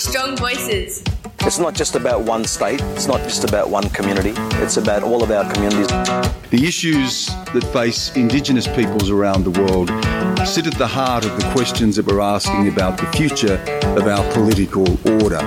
Strong 0.00 0.38
voices. 0.38 1.04
It's 1.40 1.58
not 1.58 1.74
just 1.74 1.94
about 1.94 2.22
one 2.22 2.44
state, 2.44 2.80
it's 2.96 3.06
not 3.06 3.20
just 3.20 3.44
about 3.44 3.68
one 3.68 3.86
community, 3.90 4.32
it's 4.54 4.78
about 4.78 5.02
all 5.02 5.22
of 5.22 5.30
our 5.30 5.44
communities. 5.52 5.88
The 6.48 6.64
issues 6.66 7.26
that 7.52 7.62
face 7.70 8.16
Indigenous 8.16 8.66
peoples 8.66 9.10
around 9.10 9.44
the 9.44 9.50
world 9.60 9.90
sit 10.48 10.66
at 10.66 10.72
the 10.78 10.86
heart 10.86 11.26
of 11.26 11.38
the 11.38 11.46
questions 11.52 11.96
that 11.96 12.06
we're 12.06 12.20
asking 12.20 12.68
about 12.68 12.96
the 12.96 13.06
future 13.08 13.62
of 13.98 14.06
our 14.06 14.24
political 14.32 14.88
order. 15.22 15.40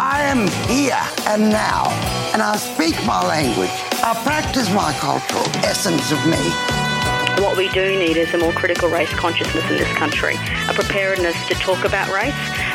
I 0.00 0.22
am 0.24 0.48
here 0.66 1.02
and 1.26 1.50
now, 1.50 1.90
and 2.32 2.40
I 2.40 2.56
speak 2.56 2.94
my 3.04 3.22
language. 3.28 3.68
I 4.02 4.18
practice 4.24 4.72
my 4.72 4.94
cultural 4.94 5.44
essence 5.58 6.10
of 6.10 6.26
me. 6.26 6.81
What 7.38 7.56
we 7.56 7.68
do 7.70 7.96
need 7.98 8.16
is 8.16 8.32
a 8.34 8.38
more 8.38 8.52
critical 8.52 8.88
race 8.88 9.12
consciousness 9.14 9.64
in 9.70 9.76
this 9.76 9.92
country, 9.96 10.34
a 10.68 10.74
preparedness 10.74 11.36
to 11.48 11.54
talk 11.54 11.84
about 11.84 12.08
race, 12.08 12.34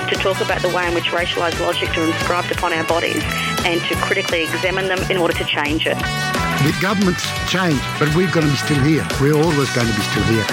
to 0.10 0.16
talk 0.16 0.41
about 0.41 0.62
the 0.62 0.70
way 0.70 0.88
in 0.88 0.94
which 0.94 1.05
racialised 1.05 1.60
logics 1.60 1.98
are 1.98 2.05
inscribed 2.05 2.52
upon 2.52 2.73
our 2.73 2.84
bodies, 2.86 3.22
and 3.66 3.81
to 3.81 3.95
critically 3.95 4.44
examine 4.44 4.88
them 4.88 5.00
in 5.12 5.17
order 5.17 5.34
to 5.34 5.45
change 5.45 5.86
it. 5.86 5.98
The 5.98 6.76
government's 6.81 7.26
changed, 7.50 7.84
but 8.00 8.14
we're 8.16 8.31
going 8.31 8.45
to 8.45 8.52
be 8.52 8.58
still 8.58 8.81
here. 8.84 9.05
We're 9.22 9.36
always 9.36 9.70
going 9.76 9.88
to 9.88 9.95
be 9.95 10.02
still 10.02 10.23
here. 10.23 10.45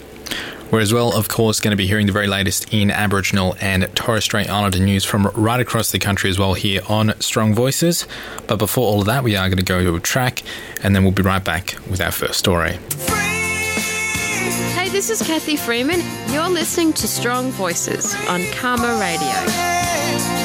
We're 0.72 0.80
as 0.80 0.94
well, 0.94 1.14
of 1.14 1.28
course, 1.28 1.60
going 1.60 1.72
to 1.72 1.76
be 1.76 1.86
hearing 1.86 2.06
the 2.06 2.14
very 2.14 2.26
latest 2.26 2.72
in 2.72 2.90
Aboriginal 2.90 3.54
and 3.60 3.94
Torres 3.94 4.24
Strait 4.24 4.48
Islander 4.48 4.78
news 4.78 5.04
from 5.04 5.26
right 5.34 5.60
across 5.60 5.92
the 5.92 5.98
country 5.98 6.30
as 6.30 6.38
well 6.38 6.54
here 6.54 6.80
on 6.88 7.12
Strong 7.20 7.54
Voices. 7.54 8.06
But 8.46 8.56
before 8.56 8.86
all 8.86 9.00
of 9.00 9.06
that, 9.06 9.22
we 9.22 9.36
are 9.36 9.48
going 9.48 9.58
to 9.58 9.64
go 9.64 9.84
to 9.84 9.94
a 9.94 10.00
track 10.00 10.42
and 10.82 10.96
then 10.96 11.02
we'll 11.02 11.12
be 11.12 11.20
right 11.20 11.44
back 11.44 11.76
with 11.90 12.00
our 12.00 12.10
first 12.10 12.38
story. 12.38 12.78
Hey, 14.72 14.88
this 14.88 15.10
is 15.10 15.20
Cathy 15.20 15.56
Freeman. 15.56 16.00
You're 16.32 16.48
listening 16.48 16.94
to 16.94 17.06
Strong 17.06 17.50
Voices 17.50 18.14
on 18.26 18.40
CAAMA 18.40 18.98
Radio. 18.98 20.41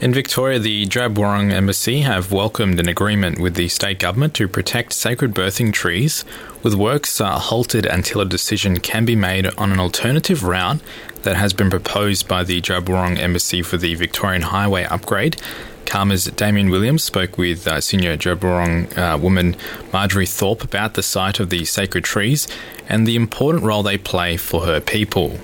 In 0.00 0.14
Victoria, 0.14 0.58
the 0.58 0.86
Djab 0.86 1.16
Wurrung 1.16 1.52
Embassy 1.52 2.00
have 2.00 2.32
welcomed 2.32 2.80
an 2.80 2.88
agreement 2.88 3.38
with 3.38 3.54
the 3.54 3.68
state 3.68 3.98
government 3.98 4.32
to 4.36 4.48
protect 4.48 4.94
sacred 4.94 5.34
birthing 5.34 5.74
trees, 5.74 6.24
with 6.62 6.74
works 6.74 7.20
uh, 7.20 7.38
halted 7.38 7.84
until 7.84 8.22
a 8.22 8.24
decision 8.24 8.80
can 8.80 9.04
be 9.04 9.14
made 9.14 9.44
on 9.58 9.72
an 9.72 9.78
alternative 9.78 10.42
route 10.42 10.80
that 11.24 11.36
has 11.36 11.52
been 11.52 11.68
proposed 11.68 12.26
by 12.26 12.42
the 12.42 12.62
Djab 12.62 12.86
Wurrung 12.86 13.18
Embassy 13.18 13.60
for 13.60 13.76
the 13.76 13.94
Victorian 13.94 14.40
Highway 14.40 14.84
upgrade. 14.84 15.36
CAAMA's 15.84 16.24
Damien 16.24 16.70
Williams 16.70 17.04
spoke 17.04 17.36
with 17.36 17.68
uh, 17.68 17.82
senior 17.82 18.16
Djab 18.16 18.36
Wurrung 18.36 18.96
uh, 18.96 19.18
woman 19.18 19.54
Marjorie 19.92 20.24
Thorpe 20.24 20.64
about 20.64 20.94
the 20.94 21.02
site 21.02 21.40
of 21.40 21.50
the 21.50 21.66
sacred 21.66 22.04
trees 22.04 22.48
and 22.88 23.06
the 23.06 23.16
important 23.16 23.64
role 23.64 23.82
they 23.82 23.98
play 23.98 24.38
for 24.38 24.62
her 24.64 24.80
people. 24.80 25.38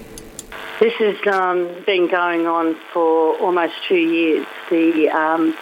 This 0.79 0.93
has 0.95 1.17
um, 1.33 1.75
been 1.87 2.07
going 2.07 2.47
on 2.47 2.77
for 2.93 3.35
almost 3.39 3.73
two 3.89 3.97
years. 3.97 4.47
The 4.69 5.09
um, 5.09 5.57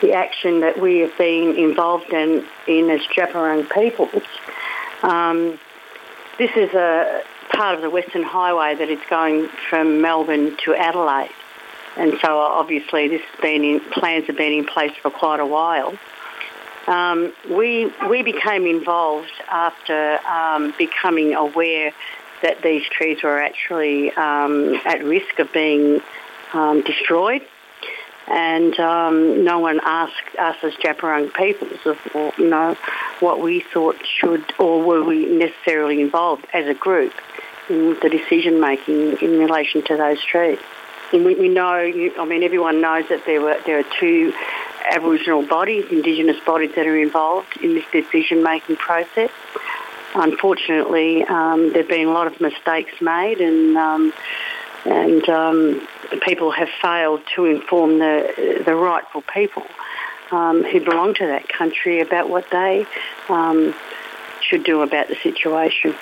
the 0.00 0.12
action 0.12 0.60
that 0.60 0.80
we 0.80 0.98
have 0.98 1.16
been 1.18 1.56
involved 1.56 2.12
in, 2.12 2.46
in 2.68 2.88
as 2.88 3.00
Djab 3.00 3.32
Wurrung 3.32 3.68
peoples. 3.68 4.22
Um, 5.02 5.58
this 6.38 6.52
is 6.56 6.72
a 6.72 7.22
part 7.52 7.74
of 7.74 7.82
the 7.82 7.90
Western 7.90 8.22
Highway 8.22 8.76
that 8.76 8.88
is 8.88 9.00
going 9.10 9.48
from 9.68 10.00
Melbourne 10.00 10.56
to 10.64 10.74
Adelaide, 10.76 11.32
and 11.96 12.14
so 12.22 12.38
obviously 12.38 13.08
this 13.08 13.22
has 13.22 13.40
been 13.40 13.64
in, 13.64 13.80
plans 13.80 14.26
have 14.28 14.36
been 14.36 14.52
in 14.52 14.66
place 14.66 14.92
for 15.02 15.10
quite 15.10 15.40
a 15.40 15.46
while. 15.46 15.98
Um, 16.86 17.32
we 17.50 17.92
we 18.08 18.22
became 18.22 18.66
involved 18.66 19.32
after 19.48 20.20
um, 20.28 20.72
becoming 20.78 21.34
aware 21.34 21.92
that 22.42 22.62
these 22.62 22.84
trees 22.88 23.22
were 23.22 23.40
actually 23.40 24.12
um, 24.12 24.74
at 24.84 25.04
risk 25.04 25.38
of 25.38 25.52
being 25.52 26.00
um, 26.52 26.82
destroyed. 26.82 27.42
And 28.26 28.78
um, 28.78 29.44
no 29.44 29.58
one 29.58 29.80
asked 29.82 30.36
us 30.38 30.56
as 30.62 30.74
Djab 30.74 30.98
Wurrung 30.98 31.34
peoples 31.34 31.80
of, 31.84 31.98
you 32.38 32.48
know, 32.48 32.76
what 33.18 33.40
we 33.40 33.60
thought 33.60 33.96
should, 34.06 34.44
or 34.58 34.82
were 34.82 35.02
we 35.02 35.26
necessarily 35.26 36.00
involved 36.00 36.46
as 36.52 36.66
a 36.66 36.74
group 36.74 37.12
in 37.68 37.96
the 38.00 38.08
decision 38.08 38.60
making 38.60 39.18
in 39.18 39.38
relation 39.38 39.82
to 39.82 39.96
those 39.96 40.22
trees. 40.24 40.58
And 41.12 41.24
we, 41.24 41.34
we 41.34 41.48
know, 41.48 41.74
I 41.74 42.24
mean, 42.24 42.44
everyone 42.44 42.80
knows 42.80 43.08
that 43.08 43.26
there 43.26 43.40
were 43.40 43.58
there 43.66 43.80
are 43.80 43.84
two 43.98 44.32
Aboriginal 44.90 45.44
bodies, 45.44 45.86
Indigenous 45.90 46.38
bodies 46.44 46.72
that 46.76 46.86
are 46.86 46.96
involved 46.96 47.56
in 47.60 47.74
this 47.74 47.84
decision 47.90 48.44
making 48.44 48.76
process 48.76 49.30
unfortunately, 50.14 51.24
um, 51.24 51.72
there 51.72 51.82
have 51.82 51.88
been 51.88 52.08
a 52.08 52.12
lot 52.12 52.26
of 52.26 52.40
mistakes 52.40 52.92
made, 53.00 53.40
and 53.40 53.76
um, 53.76 54.12
and 54.84 55.28
um, 55.28 55.88
people 56.22 56.50
have 56.50 56.68
failed 56.82 57.22
to 57.34 57.44
inform 57.44 57.98
the 57.98 58.62
the 58.64 58.74
rightful 58.74 59.22
people 59.22 59.66
um, 60.30 60.64
who 60.64 60.80
belong 60.80 61.14
to 61.14 61.26
that 61.26 61.48
country 61.48 62.00
about 62.00 62.28
what 62.28 62.48
they 62.50 62.86
um, 63.28 63.74
should 64.40 64.64
do 64.64 64.82
about 64.82 65.08
the 65.08 65.16
situation. 65.16 65.94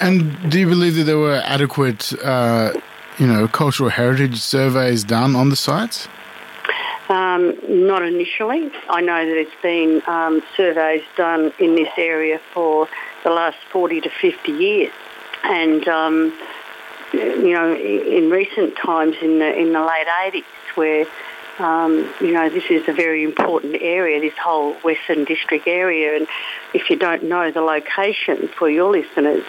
And 0.00 0.50
do 0.50 0.60
you 0.60 0.68
believe 0.68 0.94
that 0.94 1.04
there 1.04 1.18
were 1.18 1.42
adequate, 1.44 2.12
uh, 2.22 2.72
you 3.18 3.26
know, 3.26 3.48
cultural 3.48 3.90
heritage 3.90 4.38
surveys 4.38 5.02
done 5.02 5.34
on 5.34 5.48
the 5.48 5.56
sites? 5.56 6.08
Um, 7.08 7.56
not 7.68 8.02
initially. 8.02 8.70
I 8.88 9.00
know 9.00 9.24
that 9.24 9.32
there's 9.32 9.62
been 9.62 10.02
um, 10.06 10.42
surveys 10.56 11.02
done 11.16 11.52
in 11.58 11.74
this 11.74 11.88
area 11.96 12.38
for 12.52 12.86
the 13.24 13.30
last 13.30 13.58
40 13.70 14.02
to 14.02 14.10
50 14.10 14.52
years. 14.52 14.92
And, 15.44 15.86
um, 15.88 16.38
you 17.12 17.52
know, 17.52 17.74
in 17.74 18.30
recent 18.30 18.76
times, 18.76 19.16
in 19.22 19.38
the, 19.38 19.56
in 19.56 19.72
the 19.72 19.80
late 19.80 20.06
80s, 20.06 20.76
where 20.76 21.06
Um, 21.58 22.08
you 22.20 22.32
know, 22.32 22.48
this 22.48 22.70
is 22.70 22.88
a 22.88 22.92
very 22.92 23.24
important 23.24 23.76
area, 23.80 24.20
this 24.20 24.38
whole 24.38 24.74
Western 24.74 25.24
District 25.24 25.66
area. 25.66 26.16
And 26.16 26.28
if 26.72 26.88
you 26.88 26.96
don't 26.96 27.24
know 27.24 27.50
the 27.50 27.62
location 27.62 28.48
for 28.56 28.70
your 28.70 28.92
listeners, 28.92 29.44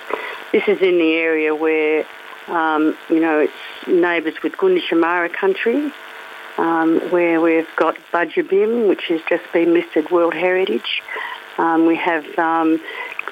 this 0.51 0.63
is 0.67 0.81
in 0.81 0.97
the 0.97 1.13
area 1.13 1.53
where, 1.53 2.05
um, 2.47 2.97
you 3.09 3.19
know, 3.19 3.39
it's 3.41 3.87
neighbours 3.87 4.41
with 4.41 4.53
Gunditjmara 4.53 5.31
country, 5.31 5.91
um, 6.57 6.99
where 7.11 7.39
we've 7.39 7.69
got 7.75 7.95
Budj 8.11 8.49
Bim, 8.49 8.87
which 8.87 9.03
has 9.09 9.21
just 9.29 9.43
been 9.53 9.73
listed 9.75 10.09
World 10.09 10.33
Heritage. 10.33 11.03
Um, 11.59 11.85
we 11.85 11.97
have 11.97 12.25
um, 12.39 12.81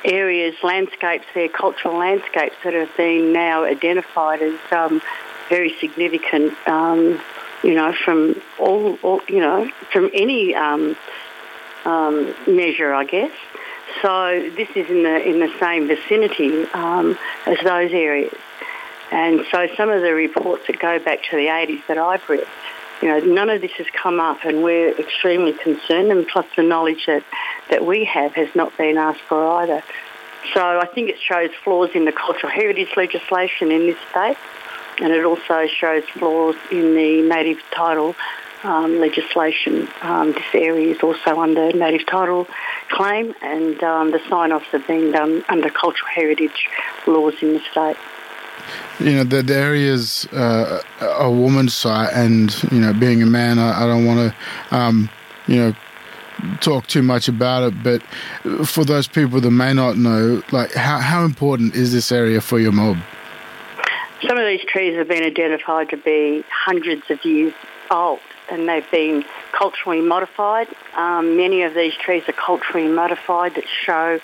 areas, 0.06 0.56
landscapes 0.64 1.26
there, 1.34 1.50
cultural 1.50 1.98
landscapes 1.98 2.56
that 2.64 2.74
have 2.74 2.96
been 2.98 3.34
now 3.34 3.64
identified 3.64 4.42
as 4.42 4.60
um, 4.72 5.02
very 5.50 5.76
significant, 5.80 6.54
um, 6.68 7.22
you 7.64 7.74
know, 7.74 7.94
from 7.94 8.42
all, 8.60 8.98
all, 9.04 9.22
you 9.28 9.40
know, 9.40 9.70
from 9.92 10.10
any 10.14 10.56
um, 10.56 10.96
um, 11.86 12.34
measure, 12.48 12.94
I 12.94 13.06
guess. 13.06 13.32
So 14.02 14.50
this 14.56 14.70
is 14.76 14.90
in 14.90 15.04
the 15.04 15.28
in 15.28 15.40
the 15.40 15.52
same 15.60 15.88
vicinity 15.88 16.66
um, 16.74 17.18
as 17.46 17.58
those 17.64 17.92
areas, 17.94 18.34
and 19.12 19.46
so 19.50 19.68
some 19.78 19.90
of 19.90 20.02
the 20.02 20.14
reports 20.14 20.68
that 20.68 20.80
go 20.80 21.00
back 21.00 21.24
to 21.32 21.38
the 21.38 21.46
80s 21.46 21.88
that 21.88 21.98
I've 21.98 22.28
read, 22.30 22.46
you 23.02 23.08
know, 23.08 23.20
none 23.20 23.50
of 23.50 23.62
this 23.62 23.72
has 23.74 23.88
come 23.94 24.20
up, 24.20 24.44
and 24.44 24.64
we're 24.64 24.98
extremely 24.98 25.54
concerned. 25.54 26.12
And 26.12 26.28
plus, 26.28 26.46
the 26.56 26.64
knowledge 26.64 27.06
that 27.06 27.24
that 27.70 27.86
we 27.86 28.06
have 28.06 28.34
has 28.34 28.54
not 28.56 28.76
been 28.78 28.98
asked 28.98 29.22
for 29.22 29.46
either. 29.62 29.84
So 30.54 30.80
I 30.80 30.86
think 30.86 31.10
it 31.10 31.20
shows 31.20 31.50
flaws 31.64 31.90
in 31.94 32.06
the 32.06 32.12
cultural 32.12 32.52
heritage 32.52 32.90
legislation 32.96 33.72
in 33.72 33.88
this 33.88 33.98
state, 34.10 34.38
and 35.00 35.12
it 35.12 35.26
also 35.26 35.68
shows 35.68 36.04
flaws 36.06 36.56
in 36.72 36.96
the 36.96 37.22
native 37.22 37.62
title 37.72 38.16
um, 38.64 39.00
legislation. 39.00 39.88
Um, 40.02 40.32
this 40.32 40.54
area 40.54 40.94
is 40.94 41.02
also 41.02 41.40
under 41.40 41.72
native 41.74 42.06
title 42.08 42.48
claim, 42.90 43.34
and 43.42 43.82
um, 43.84 44.12
the 44.12 44.22
sign-offs 44.30 44.68
have 44.68 44.88
been 44.88 45.12
done 45.12 45.44
under 45.50 45.70
cultural 45.70 46.10
heritage 46.10 46.68
laws 47.06 47.36
in 47.42 47.54
the 47.54 47.62
state. 47.72 47.98
You 49.00 49.12
know, 49.12 49.24
the, 49.24 49.44
the 49.44 49.56
area's 49.56 50.26
uh, 50.28 50.82
a 51.02 51.32
woman's 51.32 51.76
site, 51.76 52.14
and 52.14 52.52
you 52.72 52.80
know, 52.80 52.94
being 52.94 53.22
a 53.22 53.26
man, 53.26 53.60
I, 53.60 53.84
I 53.84 53.88
don't 53.88 54.06
want 54.06 54.34
to, 54.34 54.76
um, 54.76 55.10
you 55.48 55.56
know, 55.58 55.76
talk 56.62 56.88
too 56.88 57.04
much 57.04 57.28
about 57.28 57.64
it. 57.64 57.84
But 57.84 58.02
for 58.68 58.84
those 58.84 59.08
people 59.08 59.40
that 59.42 59.52
may 59.52 59.74
not 59.74 59.98
know, 59.98 60.42
like, 60.52 60.74
how 60.74 61.00
how 61.00 61.26
important 61.26 61.76
is 61.76 61.94
this 61.94 62.12
area 62.12 62.42
for 62.42 62.60
your 62.60 62.72
mob? 62.72 62.98
Some 64.28 64.38
of 64.38 64.48
these 64.48 64.66
trees 64.66 64.96
have 64.98 65.08
been 65.08 65.24
identified 65.24 65.90
to 65.90 65.98
be 65.98 66.44
hundreds 66.50 67.04
of 67.12 67.24
years 67.24 67.54
old 67.92 68.20
and 68.50 68.68
they've 68.68 68.90
been 68.92 69.26
culturally 69.52 70.02
modified. 70.02 70.68
Um, 70.96 71.38
many 71.38 71.64
of 71.64 71.74
these 71.74 71.94
trees 71.94 72.24
are 72.28 72.34
culturally 72.34 72.88
modified 72.88 73.56
that 73.56 73.66
show 73.68 74.20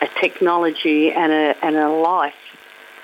a 0.00 0.08
technology 0.20 1.12
and 1.12 1.32
a, 1.32 1.64
and 1.64 1.76
a 1.76 1.88
life 1.88 2.34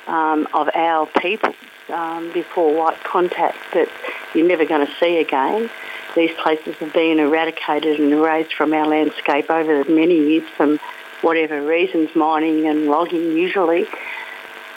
um, 0.07 0.49
of 0.53 0.69
our 0.75 1.07
people 1.07 1.55
um, 1.89 2.33
before 2.33 2.75
white 2.77 3.03
contact 3.05 3.59
that 3.75 3.89
you're 4.35 4.47
never 4.47 4.65
going 4.65 4.87
to 4.87 4.93
see 4.97 5.19
again. 5.19 5.71
These 6.15 6.33
places 6.43 6.77
have 6.77 6.93
been 6.93 7.19
eradicated 7.19 7.99
and 7.99 8.13
erased 8.13 8.55
from 8.55 8.73
our 8.73 8.87
landscape 8.87 9.51
over 9.51 9.85
many 9.85 10.17
years 10.17 10.49
from 10.57 10.79
whatever 11.23 11.65
reasons, 11.65 12.15
mining 12.15 12.67
and 12.67 12.87
logging 12.87 13.37
usually. 13.37 13.87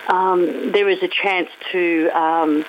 Um, 0.08 0.72
there 0.72 0.88
is 0.88 1.02
a 1.02 1.08
chance 1.08 1.50
to 1.72 2.10
um, 2.10 2.66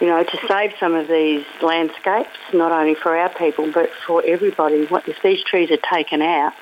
you 0.00 0.08
know, 0.08 0.24
to 0.24 0.38
save 0.48 0.72
some 0.80 0.94
of 0.94 1.06
these 1.06 1.44
landscapes, 1.62 2.36
not 2.52 2.72
only 2.72 2.96
for 2.96 3.16
our 3.16 3.28
people 3.28 3.70
but 3.70 3.88
for 4.04 4.20
everybody. 4.26 4.88
If 5.06 5.22
these 5.22 5.44
trees 5.44 5.70
are 5.70 5.76
taken 5.76 6.20
out, 6.22 6.54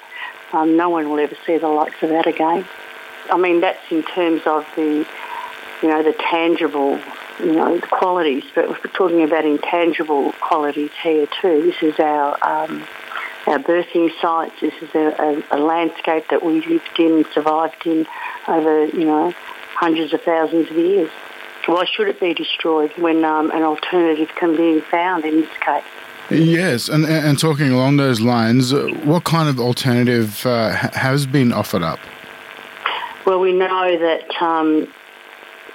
um, 0.53 0.77
no 0.77 0.91
one 0.91 1.09
will 1.09 1.19
ever 1.19 1.37
see 1.47 1.57
the 1.57 1.69
likes 1.69 2.03
of 2.03 2.11
that 2.11 2.27
again. 2.27 2.67
I 3.33 3.39
mean, 3.39 3.61
that's 3.61 3.81
in 3.91 4.03
terms 4.03 4.43
of 4.47 4.67
the, 4.77 5.07
you 5.83 5.89
know, 5.89 6.03
the 6.03 6.15
tangible, 6.31 6.99
you 7.39 7.53
know, 7.53 7.79
the 7.79 7.87
qualities. 7.87 8.45
But 8.55 8.69
we're 8.69 8.93
talking 8.93 9.23
about 9.23 9.45
intangible 9.45 10.33
qualities 10.41 10.91
here 11.03 11.27
too. 11.41 11.63
This 11.63 11.83
is 11.83 11.99
our 11.99 12.37
um, 12.43 12.87
our 13.47 13.59
birthing 13.59 14.11
sites. 14.21 14.61
This 14.61 14.75
is 14.83 14.95
a, 14.95 15.43
a, 15.51 15.59
a 15.59 15.59
landscape 15.59 16.29
that 16.29 16.45
we 16.45 16.65
lived 16.67 16.99
in, 16.99 17.25
survived 17.33 17.87
in 17.87 18.07
over, 18.47 18.87
you 18.87 19.05
know, 19.05 19.33
hundreds 19.75 20.13
of 20.13 20.23
thousands 20.23 20.71
of 20.71 20.77
years. 20.77 21.11
Why 21.67 21.85
should 21.85 22.09
it 22.09 22.19
be 22.19 22.35
destroyed 22.35 22.93
when 22.97 23.25
um, 23.25 23.51
an 23.53 23.63
alternative 23.63 24.31
can 24.35 24.57
be 24.57 24.81
found 24.81 25.25
in 25.25 25.43
this 25.43 25.57
case? 25.59 25.85
Yes, 26.31 26.89
and, 26.89 27.05
and 27.05 27.39
talking 27.39 27.71
along 27.71 27.97
those 27.97 28.21
lines, 28.21 28.73
uh, 28.73 28.89
what 29.05 29.25
kind 29.25 29.49
of 29.49 29.61
alternative 29.61 30.45
uh, 30.47 30.71
has 30.71 31.27
been 31.27 31.53
offered 31.53 31.83
up? 31.83 31.99
Well, 33.27 33.41
we 33.41 33.53
know 33.53 33.99
that 33.99 34.43
um, 34.43 34.89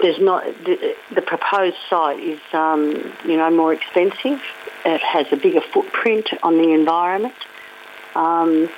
there's 0.01 0.19
not 0.19 0.43
the, 0.65 0.95
the, 1.13 1.21
proposed 1.21 1.77
site 1.89 2.19
is 2.19 2.39
um, 2.53 3.13
you 3.23 3.37
know 3.37 3.49
more 3.51 3.73
expensive. 3.73 4.41
It 4.83 5.01
has 5.01 5.27
a 5.31 5.37
bigger 5.37 5.61
footprint 5.61 6.29
on 6.43 6.57
the 6.57 6.73
environment. 6.73 7.35
Um, 8.15 8.69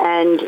and 0.00 0.40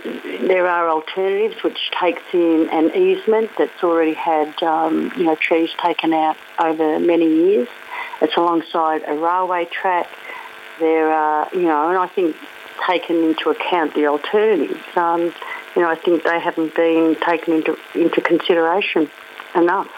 there 0.48 0.66
are 0.66 0.88
alternatives 0.88 1.62
which 1.62 1.90
takes 2.00 2.22
in 2.32 2.68
an 2.70 2.94
easement 2.94 3.50
that's 3.58 3.84
already 3.84 4.14
had 4.14 4.62
um, 4.62 5.12
you 5.16 5.24
know 5.24 5.34
trees 5.34 5.70
taken 5.82 6.12
out 6.12 6.36
over 6.58 6.98
many 6.98 7.26
years. 7.26 7.68
It's 8.22 8.36
alongside 8.36 9.02
a 9.06 9.14
railway 9.14 9.66
track. 9.66 10.08
There 10.78 11.12
are 11.12 11.48
you 11.52 11.62
know, 11.62 11.88
and 11.88 11.98
I 11.98 12.06
think 12.06 12.36
taken 12.86 13.22
into 13.22 13.50
account 13.50 13.94
the 13.94 14.06
alternatives. 14.06 14.84
You 15.76 15.82
know, 15.82 15.90
I 15.90 15.96
think 15.96 16.22
they 16.22 16.38
haven't 16.40 16.74
been 16.74 17.16
taken 17.26 17.54
into 17.54 17.76
into 17.94 18.20
consideration 18.20 19.10
enough. 19.54 19.88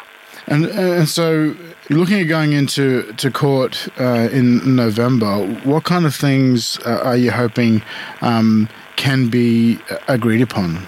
And, 0.49 0.67
and 0.67 1.08
so, 1.08 1.56
looking 1.90 2.20
at 2.20 2.25
going 2.25 2.52
into 2.52 3.12
to 3.14 3.31
court 3.31 3.88
uh, 3.99 4.28
in 4.31 4.76
November, 4.76 5.46
what 5.64 5.84
kind 5.84 6.06
of 6.06 6.14
things 6.14 6.78
uh, 6.87 7.00
are 7.02 7.17
you 7.17 7.31
hoping 7.31 7.82
um, 8.20 8.69
can 8.96 9.28
be 9.28 9.78
agreed 10.08 10.43
upon? 10.43 10.87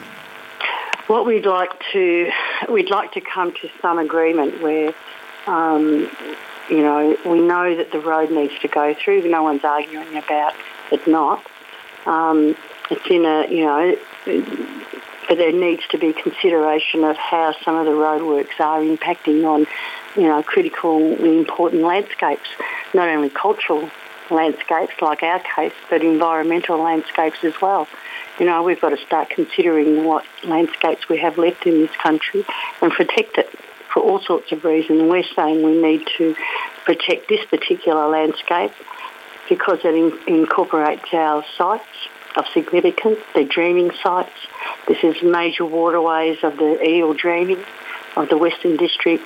What 1.07 1.27
we'd 1.27 1.47
like 1.47 1.73
to 1.93 2.31
we'd 2.71 2.91
like 2.91 3.13
to 3.13 3.21
come 3.21 3.53
to 3.55 3.71
some 3.81 3.99
agreement 3.99 4.63
where, 4.63 4.95
um, 5.47 6.11
you 6.69 6.83
know, 6.83 7.17
we 7.25 7.41
know 7.41 7.75
that 7.75 7.91
the 7.93 8.01
road 8.01 8.31
needs 8.31 8.59
to 8.61 8.69
go 8.69 8.95
through. 8.95 9.29
No 9.29 9.43
one's 9.43 9.65
arguing 9.65 10.17
about 10.17 10.55
it 10.93 11.07
not. 11.07 11.45
Um, 12.07 12.57
it's 12.91 13.07
in 13.11 13.25
a 13.25 13.47
you 13.51 13.65
know, 13.65 13.97
but 15.29 15.37
there 15.37 15.53
needs 15.53 15.83
to 15.91 15.99
be 15.99 16.13
consideration 16.13 17.05
of 17.05 17.17
how 17.17 17.55
some 17.65 17.77
of 17.77 17.85
the 17.85 17.93
roadworks 17.93 18.59
are 18.59 18.81
impacting 18.81 19.45
on, 19.45 19.67
you 20.17 20.29
know, 20.29 20.43
critical 20.43 20.99
important 21.25 21.83
landscapes, 21.83 22.49
not 22.95 23.09
only 23.09 23.29
cultural 23.29 23.91
landscapes 24.31 24.95
like 25.01 25.23
our 25.23 25.41
case, 25.41 25.73
but 25.91 26.03
environmental 26.03 26.79
landscapes 26.83 27.45
as 27.45 27.55
well. 27.61 27.87
You 28.39 28.47
know, 28.47 28.63
we've 28.63 28.81
got 28.81 28.91
to 28.91 29.05
start 29.05 29.31
considering 29.31 30.05
what 30.05 30.25
landscapes 30.45 31.09
we 31.09 31.19
have 31.19 31.39
left 31.39 31.67
in 31.67 31.81
this 31.81 31.95
country 31.97 32.45
and 32.81 32.93
protect 32.93 33.37
it 33.39 33.51
for 33.93 34.03
all 34.03 34.21
sorts 34.21 34.53
of 34.53 34.65
reasons. 34.65 35.03
We're 35.03 35.25
saying 35.37 35.63
we 35.63 35.81
need 35.81 36.07
to 36.19 36.37
protect 36.85 37.29
this 37.29 37.45
particular 37.47 38.09
landscape 38.09 38.73
because 39.49 39.81
it 39.85 39.95
in- 39.95 40.19
incorporates 40.27 41.13
our 41.13 41.45
sites 41.57 41.85
of 42.39 42.47
significance. 42.55 43.19
They're 43.35 43.45
dreaming 43.45 43.91
sites. 44.03 44.33
This 44.87 45.03
is 45.03 45.23
major 45.23 45.67
waterways 45.67 46.39
of 46.43 46.57
the 46.57 46.83
eel 46.83 47.13
dreaming 47.13 47.63
of 48.17 48.29
the 48.29 48.39
Western 48.39 48.77
District 48.77 49.25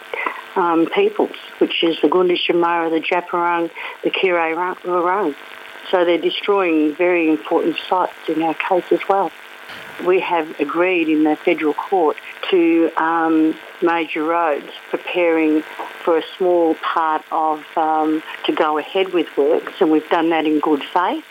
um, 0.57 0.87
peoples, 0.87 1.37
which 1.59 1.85
is 1.85 2.00
the 2.00 2.09
Gunditjmara, 2.09 2.90
the 2.90 3.00
Djab 3.00 3.26
Wurrung, 3.28 3.71
the 4.02 4.11
Kiri 4.11 4.54
Wurrung. 4.54 5.35
So 5.90 6.04
they're 6.04 6.19
destroying 6.19 6.95
very 6.95 7.28
important 7.28 7.76
sites 7.88 8.14
in 8.28 8.42
our 8.42 8.54
case 8.54 8.90
as 8.90 9.00
well. 9.09 9.31
We 10.07 10.21
have 10.21 10.59
agreed 10.59 11.09
in 11.09 11.23
the 11.25 11.37
federal 11.37 11.75
court 11.75 12.16
to 12.50 12.90
um, 12.97 13.54
major 13.83 14.25
roads 14.25 14.71
preparing 14.90 15.62
for 16.02 16.19
a 16.19 16.23
small 16.37 16.75
part 16.76 17.25
of 17.31 17.64
um, 17.76 18.23
to 18.47 18.52
go 18.52 18.78
ahead 18.78 19.12
with 19.12 19.37
works, 19.37 19.75
and 19.81 19.90
we've 19.90 20.09
done 20.09 20.31
that 20.31 20.47
in 20.47 20.61
good 20.61 20.83
faith. 20.83 21.25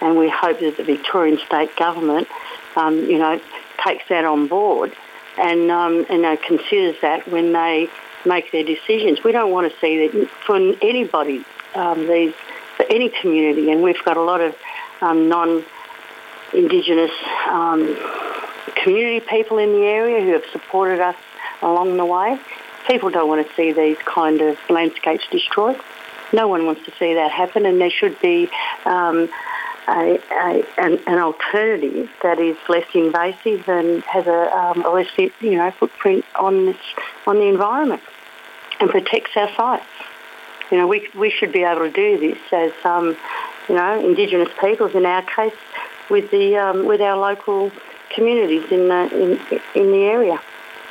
And 0.00 0.16
we 0.16 0.28
hope 0.28 0.60
that 0.60 0.76
the 0.76 0.84
Victorian 0.84 1.38
state 1.46 1.74
government, 1.76 2.28
um, 2.76 2.98
you 2.98 3.18
know, 3.18 3.40
takes 3.84 4.04
that 4.08 4.24
on 4.24 4.46
board 4.46 4.94
and 5.38 5.70
um, 5.70 6.06
and 6.08 6.24
uh, 6.24 6.36
considers 6.36 6.96
that 7.02 7.28
when 7.28 7.52
they 7.52 7.88
make 8.26 8.50
their 8.52 8.64
decisions. 8.64 9.22
We 9.22 9.32
don't 9.32 9.50
want 9.50 9.72
to 9.72 9.78
see 9.80 10.06
that 10.06 10.28
for 10.46 10.56
anybody, 10.56 11.44
um, 11.74 12.06
these 12.06 12.34
for 12.76 12.84
any 12.90 13.08
community, 13.08 13.70
and 13.70 13.82
we've 13.82 14.02
got 14.04 14.16
a 14.16 14.22
lot 14.22 14.40
of 14.40 14.56
um, 15.00 15.28
non-Indigenous 15.28 17.10
um, 17.48 17.96
community 18.76 19.20
people 19.20 19.58
in 19.58 19.72
the 19.72 19.84
area 19.84 20.24
who 20.24 20.32
have 20.32 20.44
supported 20.52 21.00
us 21.00 21.16
along 21.62 21.96
the 21.96 22.04
way. 22.04 22.38
People 22.86 23.10
don't 23.10 23.28
want 23.28 23.46
to 23.46 23.54
see 23.54 23.72
these 23.72 23.98
kind 23.98 24.40
of 24.40 24.56
landscapes 24.70 25.24
destroyed. 25.30 25.78
No 26.32 26.46
one 26.46 26.66
wants 26.66 26.84
to 26.84 26.92
see 26.98 27.14
that 27.14 27.30
happen, 27.30 27.66
and 27.66 27.80
there 27.80 27.90
should 27.90 28.20
be 28.20 28.48
um, 28.84 29.28
a, 29.88 30.18
a, 30.30 30.64
an, 30.76 31.00
an, 31.06 31.18
alternative 31.18 32.10
that 32.22 32.38
is 32.38 32.56
less 32.68 32.86
invasive 32.94 33.68
and 33.68 34.02
has 34.04 34.26
a, 34.26 34.56
um, 34.56 34.84
a 34.84 34.90
less 34.90 35.08
you 35.16 35.56
know 35.56 35.70
footprint 35.70 36.24
on 36.38 36.66
this 36.66 36.76
on 37.26 37.36
the 37.36 37.46
environment 37.46 38.02
and 38.80 38.90
protects 38.90 39.30
our 39.36 39.50
sites. 39.54 39.86
You 40.70 40.78
know, 40.78 40.86
we 40.86 41.08
we 41.14 41.30
should 41.30 41.52
be 41.52 41.62
able 41.62 41.80
to 41.80 41.90
do 41.90 42.18
this 42.18 42.38
as 42.52 42.72
um, 42.84 43.16
you 43.68 43.74
know 43.74 44.04
Indigenous 44.04 44.50
peoples 44.60 44.94
in 44.94 45.06
our 45.06 45.22
case 45.22 45.54
with 46.10 46.30
the 46.30 46.56
um, 46.56 46.86
with 46.86 47.00
our 47.00 47.16
local 47.16 47.72
communities 48.14 48.70
in 48.70 48.88
the 48.88 49.08
in, 49.12 49.60
in 49.74 49.90
the 49.90 50.04
area. 50.04 50.40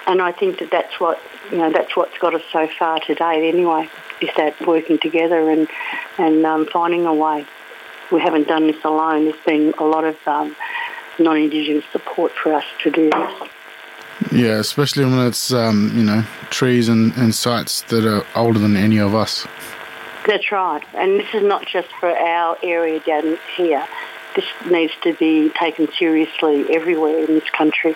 And 0.08 0.22
I 0.22 0.32
think 0.32 0.60
that 0.60 0.72
that's 0.72 1.00
what 1.00 1.20
you 1.52 1.58
know 1.58 1.72
that's 1.72 1.96
what's 1.96 2.18
got 2.18 2.34
us 2.34 2.44
so 2.52 2.68
far 2.80 3.00
to 3.02 3.14
date. 3.14 3.48
Anyway, 3.48 3.90
is 4.22 4.30
that 4.38 4.60
working 4.66 4.98
together 4.98 5.52
and 5.52 5.68
and 6.18 6.46
um, 6.46 6.66
finding 6.66 7.06
a 7.06 7.14
way. 7.14 7.46
We 8.12 8.22
haven't 8.22 8.48
done 8.48 8.68
this 8.68 8.84
alone. 8.84 9.26
There's 9.26 9.46
been 9.46 9.74
a 9.78 9.84
lot 9.84 10.04
of 10.04 10.16
um, 10.28 10.56
non-Indigenous 11.20 11.86
support 11.92 12.32
for 12.32 12.54
us 12.54 12.66
to 12.84 12.92
do 12.92 13.10
this. 13.10 13.50
Yeah, 14.32 14.60
especially 14.60 15.06
when 15.06 15.20
it's 15.28 15.54
um, 15.54 15.92
you 15.96 16.04
know 16.04 16.24
trees 16.50 16.90
and, 16.90 17.16
and 17.18 17.36
sites 17.36 17.82
that 17.84 18.06
are 18.06 18.26
older 18.36 18.60
than 18.60 18.76
any 18.76 18.98
of 18.98 19.14
us. 19.14 19.46
That's 20.26 20.52
right, 20.52 20.84
and 20.96 21.20
this 21.20 21.34
is 21.34 21.44
not 21.44 21.66
just 21.66 21.88
for 22.00 22.10
our 22.10 22.58
area 22.64 23.00
down 23.02 23.38
here 23.56 23.88
this 24.38 24.46
needs 24.70 24.94
to 25.02 25.14
be 25.16 25.50
taken 25.60 25.92
seriously 25.98 26.64
everywhere 26.70 27.18
in 27.26 27.26
this 27.26 27.50
country. 27.50 27.96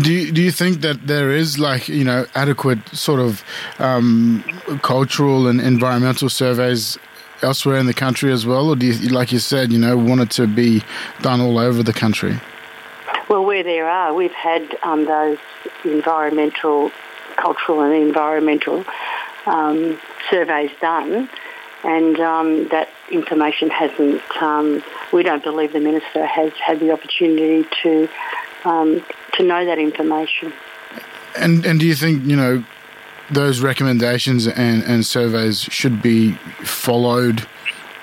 Do 0.00 0.12
you, 0.12 0.32
do 0.32 0.42
you 0.42 0.50
think 0.50 0.80
that 0.80 1.06
there 1.06 1.30
is 1.30 1.58
like 1.58 1.88
you 1.88 2.04
know 2.04 2.24
adequate 2.34 2.88
sort 2.88 3.20
of 3.20 3.44
um, 3.78 4.42
cultural 4.82 5.46
and 5.46 5.60
environmental 5.60 6.30
surveys 6.30 6.98
elsewhere 7.42 7.76
in 7.76 7.86
the 7.86 7.94
country 7.94 8.32
as 8.32 8.46
well, 8.46 8.68
or 8.68 8.76
do 8.76 8.86
you, 8.86 9.08
like 9.08 9.32
you 9.32 9.38
said, 9.38 9.72
you 9.72 9.78
know, 9.78 9.96
want 9.96 10.20
it 10.20 10.30
to 10.32 10.46
be 10.46 10.82
done 11.22 11.40
all 11.40 11.58
over 11.58 11.82
the 11.82 11.92
country? 11.92 12.40
Well, 13.28 13.44
where 13.44 13.62
there 13.62 13.88
are, 13.88 14.14
we've 14.14 14.32
had 14.32 14.76
um, 14.82 15.04
those 15.04 15.38
environmental, 15.84 16.90
cultural 17.36 17.82
and 17.82 17.94
environmental 17.94 18.84
um, 19.46 20.00
surveys 20.30 20.70
done 20.80 21.28
and 21.84 22.18
um, 22.20 22.68
that 22.68 22.88
information 23.10 23.70
hasn't. 23.70 24.22
Um, 24.42 24.82
we 25.12 25.22
don't 25.22 25.42
believe 25.42 25.72
the 25.72 25.80
minister 25.80 26.26
has 26.26 26.52
had 26.54 26.80
the 26.80 26.90
opportunity 26.90 27.68
to 27.82 28.08
um, 28.64 29.04
to 29.34 29.42
know 29.42 29.64
that 29.64 29.78
information. 29.78 30.52
And 31.36 31.64
and 31.64 31.78
do 31.78 31.86
you 31.86 31.94
think 31.94 32.24
you 32.24 32.36
know 32.36 32.64
those 33.30 33.60
recommendations 33.60 34.46
and, 34.46 34.82
and 34.82 35.04
surveys 35.04 35.62
should 35.62 36.02
be 36.02 36.32
followed? 36.64 37.46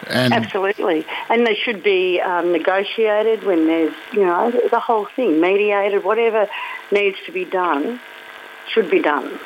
And 0.08 0.34
Absolutely, 0.34 1.06
and 1.30 1.48
they 1.48 1.56
should 1.56 1.82
be 1.82 2.22
um, 2.22 2.52
negotiated 2.52 3.44
when 3.44 3.66
there's 3.66 3.94
you 4.14 4.24
know 4.24 4.52
the 4.70 4.80
whole 4.80 5.06
thing 5.06 5.42
mediated. 5.42 6.04
Whatever 6.04 6.48
needs 6.92 7.18
to 7.26 7.32
be 7.32 7.44
done 7.44 8.00
should 8.72 8.92
be 8.92 9.02
done. 9.02 9.40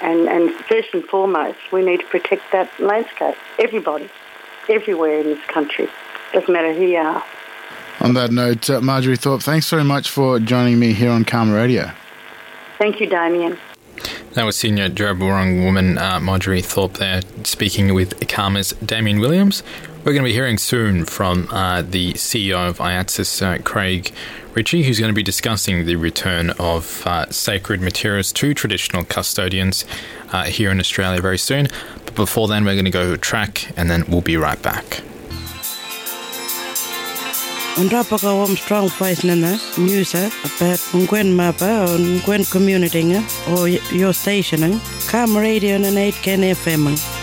And, 0.00 0.28
and 0.28 0.50
first 0.66 0.88
and 0.94 1.04
foremost, 1.04 1.58
we 1.70 1.84
need 1.84 2.00
to 2.00 2.06
protect 2.06 2.50
that 2.50 2.68
landscape. 2.80 3.36
Everybody, 3.60 4.10
everywhere 4.68 5.20
in 5.20 5.26
this 5.26 5.44
country. 5.46 5.88
Doesn't 6.32 6.52
matter 6.52 6.74
who 6.74 6.86
you 6.86 6.98
are. 6.98 7.24
On 8.00 8.14
that 8.14 8.32
note, 8.32 8.68
uh, 8.68 8.80
Marjorie 8.80 9.16
Thorpe, 9.16 9.42
thanks 9.42 9.70
very 9.70 9.84
much 9.84 10.10
for 10.10 10.40
joining 10.40 10.80
me 10.80 10.92
here 10.92 11.10
on 11.10 11.24
CAAMA 11.24 11.54
Radio. 11.54 11.92
Thank 12.78 12.98
you, 12.98 13.06
Damien. 13.06 13.58
That 14.34 14.46
was 14.46 14.56
senior 14.56 14.88
Djab 14.88 15.18
Wurrung 15.18 15.62
woman 15.62 15.98
uh, 15.98 16.18
Marjorie 16.18 16.62
Thorpe 16.62 16.94
there 16.94 17.20
speaking 17.44 17.92
with 17.92 18.18
CAAMA's 18.20 18.72
Damien 18.82 19.20
Williams. 19.20 19.62
We're 19.98 20.14
going 20.14 20.24
to 20.24 20.30
be 20.30 20.32
hearing 20.32 20.56
soon 20.56 21.04
from 21.04 21.48
uh, 21.50 21.82
the 21.82 22.14
CEO 22.14 22.66
of 22.66 22.78
AIATSIS, 22.78 23.42
uh, 23.42 23.62
Craig 23.62 24.10
Ritchie, 24.54 24.84
who's 24.84 24.98
going 24.98 25.10
to 25.10 25.14
be 25.14 25.22
discussing 25.22 25.84
the 25.84 25.96
return 25.96 26.48
of 26.58 27.06
uh, 27.06 27.30
sacred 27.30 27.82
materials 27.82 28.32
to 28.32 28.54
traditional 28.54 29.04
custodians 29.04 29.84
uh, 30.32 30.44
here 30.44 30.70
in 30.70 30.80
Australia 30.80 31.20
very 31.20 31.36
soon. 31.36 31.68
But 32.06 32.14
before 32.14 32.48
then, 32.48 32.64
we're 32.64 32.72
going 32.72 32.86
to 32.86 32.90
go 32.90 33.16
track 33.16 33.70
and 33.76 33.90
then 33.90 34.04
we'll 34.08 34.22
be 34.22 34.38
right 34.38 34.60
back. 34.62 35.02
Unrapaka 37.76 38.36
wam 38.38 38.54
strong 38.54 38.90
voice 38.90 39.24
nana 39.24 39.58
news 39.78 40.14
eh? 40.14 40.26
about 40.44 40.78
Ngwen 40.92 41.34
mapa 41.34 41.84
or 41.84 41.96
Ngwen 41.96 42.44
community 42.50 43.16
or 43.48 43.66
your 43.66 44.12
station, 44.12 44.62
eh? 44.62 44.78
CAAMA 45.08 45.40
Radio 45.40 45.76
and 45.76 45.96
8 45.96 46.12
FM. 46.12 47.22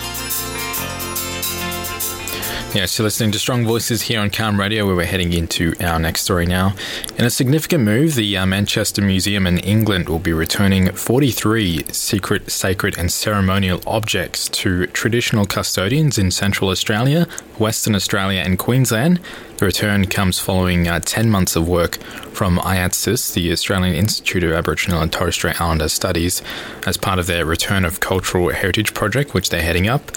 Yes, 2.74 2.98
you're 2.98 3.04
listening 3.04 3.32
to 3.32 3.40
Strong 3.40 3.66
Voices 3.66 4.04
here 4.04 4.20
on 4.20 4.30
CAAMA 4.30 4.60
Radio, 4.60 4.86
where 4.86 4.96
we're 4.96 5.06
heading 5.06 5.34
into 5.34 5.76
our 5.82 6.00
next 6.00 6.22
story 6.22 6.46
now. 6.46 6.74
In 7.18 7.26
a 7.26 7.30
significant 7.30 7.84
move, 7.84 8.16
the 8.16 8.38
uh, 8.38 8.46
Manchester 8.46 9.02
Museum 9.02 9.46
in 9.46 9.58
England 9.60 10.10
will 10.10 10.20
be 10.20 10.34
returning 10.34 10.92
43 10.92 11.86
secret, 11.92 12.52
sacred, 12.52 12.98
and 12.98 13.12
ceremonial 13.12 13.82
objects 13.86 14.48
to 14.50 14.88
traditional 14.88 15.46
custodians 15.46 16.18
in 16.18 16.32
Central 16.32 16.70
Australia, 16.70 17.28
Western 17.58 17.94
Australia, 17.96 18.42
and 18.42 18.58
Queensland. 18.60 19.20
The 19.60 19.66
return 19.66 20.08
comes 20.08 20.40
following 20.40 20.88
uh, 20.88 21.02
10 21.02 21.30
months 21.30 21.58
of 21.58 21.68
work 21.68 21.98
from 22.32 22.60
AIATSIS, 22.60 23.34
the 23.34 23.52
Australian 23.52 23.94
Institute 23.94 24.42
of 24.46 24.54
Aboriginal 24.54 25.02
and 25.02 25.12
Torres 25.12 25.36
Strait 25.36 25.60
Islander 25.60 25.90
Studies, 25.90 26.42
as 26.88 26.96
part 26.96 27.20
of 27.20 27.28
their 27.28 27.46
Return 27.46 27.84
of 27.84 28.00
Cultural 28.00 28.54
Heritage 28.54 28.94
project, 28.94 29.34
which 29.34 29.50
they're 29.50 29.62
heading 29.62 29.90
up. 29.90 30.12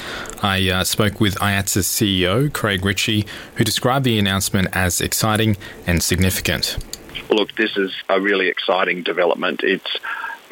I 0.44 0.70
uh, 0.70 0.84
spoke 0.84 1.20
with 1.20 1.34
AIATSIS 1.40 1.88
CEO 1.88 2.52
Craig 2.52 2.84
Ritchie, 2.84 3.26
who 3.56 3.64
described 3.64 4.04
the 4.04 4.16
announcement 4.16 4.68
as 4.74 5.00
exciting 5.00 5.56
and 5.88 6.04
significant. 6.04 6.78
Look, 7.28 7.52
this 7.56 7.76
is 7.76 7.92
a 8.08 8.20
really 8.20 8.46
exciting 8.46 9.02
development. 9.02 9.64
It's, 9.64 9.98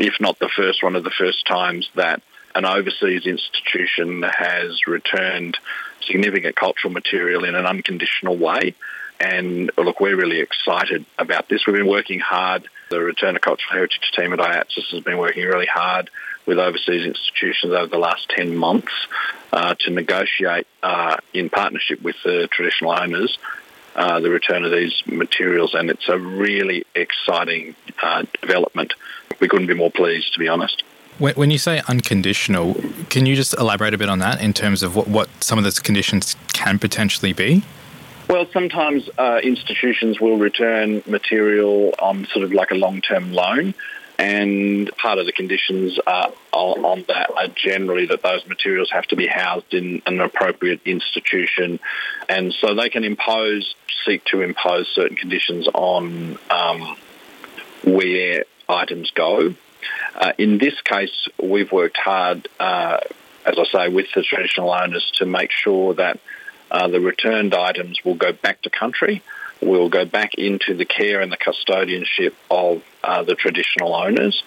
if 0.00 0.14
not 0.18 0.40
the 0.40 0.49
first, 0.49 0.82
one 0.82 0.97
of 0.97 1.04
the 1.04 1.12
first 1.16 1.47
times 1.47 1.88
that 1.94 2.23
an 2.56 2.64
overseas 2.64 3.25
institution 3.25 4.25
has 4.25 4.88
returned 4.88 5.59
significant 6.04 6.57
cultural 6.57 6.92
material 6.92 7.45
in 7.45 7.54
an 7.54 7.66
unconditional 7.66 8.37
way. 8.37 8.75
And 9.21 9.71
look, 9.76 10.00
we're 10.00 10.16
really 10.16 10.40
excited 10.40 11.04
about 11.19 11.49
this. 11.49 11.66
We've 11.66 11.76
been 11.76 11.87
working 11.87 12.21
hard. 12.21 12.66
The 12.88 13.00
Return 13.00 13.37
of 13.37 13.42
Cultural 13.42 13.73
Heritage 13.73 14.12
team 14.16 14.33
at 14.33 14.38
AIATSIS 14.38 14.90
has 14.92 15.00
been 15.02 15.19
working 15.19 15.45
really 15.45 15.66
hard 15.66 16.11
with 16.47 16.59
overseas 16.59 17.04
institutions 17.04 17.75
over 17.75 17.87
the 17.87 17.99
last 17.99 18.30
10 18.30 18.57
months 18.57 18.92
uh, 19.52 19.75
to 19.80 19.90
negotiate 19.90 20.66
uh, 20.83 21.19
in 21.35 21.50
partnership 21.50 22.00
with 22.00 22.16
the 22.25 22.49
traditional 22.50 22.92
owners 22.99 23.38
uh, 23.95 24.21
the 24.21 24.30
return 24.30 24.64
of 24.64 24.71
these 24.71 25.02
materials. 25.07 25.75
And 25.75 25.90
it's 25.90 26.09
a 26.09 26.19
really 26.19 26.85
exciting 26.95 27.75
uh, 28.02 28.25
development. 28.40 28.95
We 29.40 29.49
couldn't 29.49 29.66
be 29.66 29.75
more 29.75 29.90
pleased, 29.90 30.33
to 30.35 30.38
be 30.38 30.49
honest. 30.49 30.83
When 31.21 31.50
you 31.50 31.59
say 31.59 31.83
unconditional, 31.87 32.81
can 33.11 33.27
you 33.27 33.37
just 33.37 33.53
elaborate 33.59 33.93
a 33.93 33.99
bit 33.99 34.09
on 34.09 34.21
that 34.21 34.41
in 34.41 34.55
terms 34.55 34.83
of 34.83 34.97
what, 34.97 35.07
what 35.07 35.29
some 35.45 35.59
of 35.59 35.65
those 35.65 35.79
conditions 35.79 36.35
can 36.55 36.79
potentially 36.79 37.35
be? 37.35 37.62
Well, 38.27 38.47
sometimes 38.53 39.11
uh, 39.19 39.39
institutions 39.43 40.19
will 40.19 40.39
return 40.39 41.03
material 41.07 41.93
on 41.99 42.25
sort 42.33 42.45
of 42.45 42.55
like 42.55 42.71
a 42.71 42.75
long 42.75 43.03
term 43.03 43.35
loan. 43.35 43.75
And 44.19 44.91
part 44.97 45.19
of 45.19 45.27
the 45.27 45.33
conditions 45.33 45.99
uh, 46.07 46.31
on 46.53 47.05
that 47.09 47.31
are 47.37 47.49
generally 47.49 48.07
that 48.07 48.23
those 48.23 48.47
materials 48.47 48.91
have 48.91 49.07
to 49.09 49.17
be 49.17 49.27
housed 49.27 49.75
in 49.75 50.00
an 50.07 50.21
appropriate 50.21 50.81
institution. 50.87 51.81
And 52.31 52.55
so 52.55 52.75
they 52.75 52.89
can 52.89 53.05
impose, 53.05 53.75
seek 54.07 54.25
to 54.27 54.41
impose 54.41 54.89
certain 54.89 55.19
conditions 55.19 55.69
on 55.69 56.39
um, 56.49 56.97
where 57.85 58.45
items 58.71 59.11
go. 59.11 59.55
Uh, 60.15 60.33
in 60.39 60.59
this 60.59 60.81
case, 60.83 61.29
we've 61.43 61.71
worked 61.73 61.97
hard, 61.97 62.49
uh, 62.59 62.99
as 63.45 63.59
I 63.59 63.65
say, 63.73 63.89
with 63.89 64.07
the 64.15 64.23
traditional 64.23 64.73
owners 64.73 65.11
to 65.17 65.27
make 65.27 65.51
sure 65.51 65.95
that 65.95 66.19
uh, 66.71 66.89
the 66.89 67.01
returned 67.01 67.55
items 67.55 68.05
will 68.05 68.15
go 68.15 68.33
back 68.33 68.63
to 68.63 68.71
country, 68.71 69.23
will 69.61 69.89
go 69.89 70.05
back 70.05 70.35
into 70.35 70.75
the 70.75 70.85
care 70.85 71.21
and 71.21 71.31
the 71.31 71.37
custodianship 71.37 72.33
of 72.51 72.83
uh, 73.03 73.23
the 73.23 73.35
traditional 73.35 73.95
owners, 73.95 74.43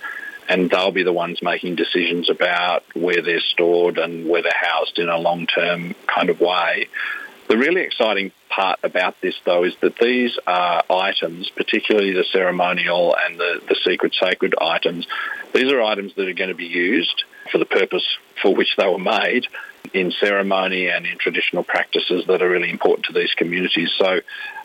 and 0.49 0.69
they'll 0.69 0.91
be 0.91 1.03
the 1.03 1.13
ones 1.13 1.41
making 1.41 1.75
decisions 1.75 2.29
about 2.29 2.83
where 2.95 3.21
they're 3.21 3.39
stored 3.39 3.97
and 3.97 4.27
where 4.27 4.41
they're 4.41 4.51
housed 4.55 4.99
in 4.99 5.09
a 5.09 5.17
long-term 5.17 5.95
kind 6.07 6.29
of 6.29 6.39
way. 6.39 6.87
The 7.47 7.57
really 7.57 7.81
exciting 7.81 8.31
part 8.49 8.79
about 8.83 9.19
this, 9.21 9.35
though, 9.45 9.63
is 9.63 9.75
that 9.81 9.97
these 9.97 10.37
are 10.47 10.83
items, 10.89 11.49
particularly 11.49 12.13
the 12.13 12.23
ceremonial 12.31 13.15
and 13.15 13.39
the, 13.39 13.61
the 13.67 13.75
secret 13.83 14.15
sacred 14.19 14.55
items, 14.59 15.07
these 15.53 15.71
are 15.71 15.81
items 15.81 16.15
that 16.15 16.27
are 16.27 16.33
going 16.33 16.49
to 16.49 16.55
be 16.55 16.65
used 16.65 17.23
for 17.51 17.57
the 17.57 17.65
purpose 17.65 18.05
for 18.41 18.55
which 18.55 18.75
they 18.77 18.87
were 18.87 18.97
made 18.97 19.47
in 19.93 20.11
ceremony 20.11 20.87
and 20.87 21.05
in 21.05 21.17
traditional 21.17 21.63
practices 21.63 22.25
that 22.27 22.41
are 22.41 22.49
really 22.49 22.69
important 22.69 23.05
to 23.05 23.13
these 23.13 23.33
communities. 23.33 23.91
So 23.97 24.21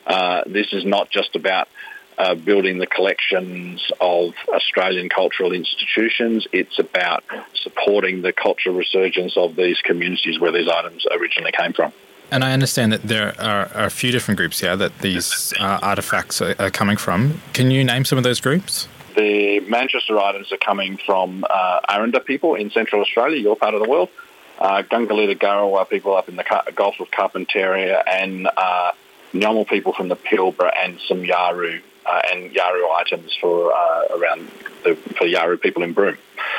uh, 0.06 0.42
this 0.46 0.72
is 0.72 0.84
not 0.84 1.10
just 1.10 1.34
about 1.36 1.68
uh, 2.16 2.34
building 2.34 2.78
the 2.78 2.86
collections 2.86 3.90
of 4.00 4.34
Australian 4.48 5.08
cultural 5.08 5.52
institutions. 5.52 6.46
It's 6.52 6.78
about 6.78 7.24
supporting 7.54 8.22
the 8.22 8.32
cultural 8.32 8.76
resurgence 8.76 9.36
of 9.36 9.56
these 9.56 9.78
communities 9.82 10.38
where 10.38 10.52
these 10.52 10.68
items 10.68 11.06
originally 11.10 11.52
came 11.52 11.72
from. 11.72 11.92
And 12.30 12.44
I 12.44 12.52
understand 12.52 12.92
that 12.92 13.02
there 13.02 13.34
are, 13.40 13.68
are 13.74 13.86
a 13.86 13.90
few 13.90 14.12
different 14.12 14.36
groups 14.36 14.60
here 14.60 14.76
that 14.76 14.98
these 14.98 15.52
uh, 15.58 15.78
artifacts 15.82 16.42
are, 16.42 16.54
are, 16.58 16.70
coming 16.70 16.96
from. 16.96 17.40
Can 17.54 17.70
you 17.70 17.84
name 17.84 18.04
some 18.04 18.18
of 18.18 18.24
those 18.24 18.40
groups? 18.40 18.86
The 19.16 19.60
Manchester 19.60 20.18
items 20.18 20.52
are 20.52 20.58
coming 20.58 20.98
from 20.98 21.44
uh, 21.48 21.80
Aranda 21.88 22.20
people 22.20 22.54
in 22.54 22.70
Central 22.70 23.00
Australia, 23.00 23.38
your 23.38 23.56
part 23.56 23.74
of 23.74 23.82
the 23.82 23.88
world. 23.88 24.10
Uh, 24.58 24.82
Gangalidda 24.82 25.38
Garawa 25.38 25.88
people 25.88 26.16
up 26.16 26.28
in 26.28 26.36
the 26.36 26.44
Gulf 26.74 27.00
of 27.00 27.10
Carpentaria 27.10 28.02
and 28.06 28.48
uh, 28.56 28.92
Nyamal 29.32 29.68
people 29.68 29.92
from 29.92 30.08
the 30.08 30.16
Pilbara 30.16 30.70
and 30.82 30.98
some 31.06 31.22
Yawuru 31.22 31.80
uh, 32.04 32.22
and 32.32 32.50
Yawuru 32.50 32.90
items 32.96 33.36
for 33.40 33.72
uh, 33.72 34.06
around 34.10 34.50
the, 34.84 34.96
for 34.96 35.26
Yawuru 35.26 35.60
people 35.60 35.82
in 35.82 35.92
Broome. 35.92 36.18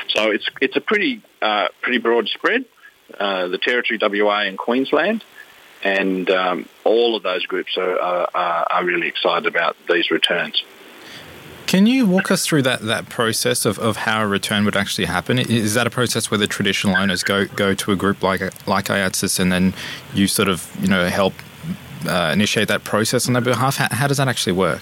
So 0.10 0.32
it's 0.32 0.50
it's 0.62 0.78
a 0.78 0.82
pretty 0.82 1.22
uh, 1.42 1.68
pretty 1.82 2.00
broad 2.00 2.28
spread. 2.30 2.66
Uh, 3.20 3.48
the 3.48 3.58
Territory, 3.58 4.00
WA, 4.00 4.42
and 4.42 4.58
Queensland, 4.58 5.24
and 5.84 6.30
um, 6.30 6.68
all 6.84 7.16
of 7.16 7.24
those 7.24 7.46
groups 7.46 7.78
are, 7.78 8.00
are, 8.00 8.68
are 8.70 8.86
really 8.86 9.08
excited 9.08 9.46
about 9.46 9.76
these 9.88 10.12
returns. 10.12 10.64
Can 11.68 11.86
you 11.86 12.08
walk 12.08 12.32
us 12.32 12.46
through 12.48 12.64
that, 12.64 12.82
that 12.82 13.10
process 13.10 13.64
of, 13.64 13.78
of 13.78 13.98
how 13.98 14.24
a 14.24 14.28
return 14.28 14.66
would 14.66 14.76
actually 14.76 15.06
happen? 15.06 15.38
Is 15.38 15.76
that 15.76 15.86
a 15.86 15.92
process 15.92 16.32
where 16.32 16.40
the 16.40 16.48
traditional 16.48 16.98
owners 16.98 17.22
go 17.22 17.46
go 17.46 17.76
to 17.76 17.92
a 17.92 17.96
group 17.96 18.24
like 18.24 18.42
like 18.68 18.86
AIATSIS 18.86 19.40
and 19.40 19.52
then 19.52 19.76
you 20.12 20.28
sort 20.28 20.48
of 20.48 20.68
you 20.82 20.88
know 20.88 21.08
help 21.10 21.36
uh, 22.08 22.32
initiate 22.34 22.70
that 22.70 22.84
process 22.84 23.28
on 23.28 23.34
their 23.34 23.44
behalf? 23.44 23.78
How, 23.78 23.88
how, 23.92 24.08
does 24.08 24.18
that 24.18 24.28
actually 24.28 24.54
work? 24.54 24.82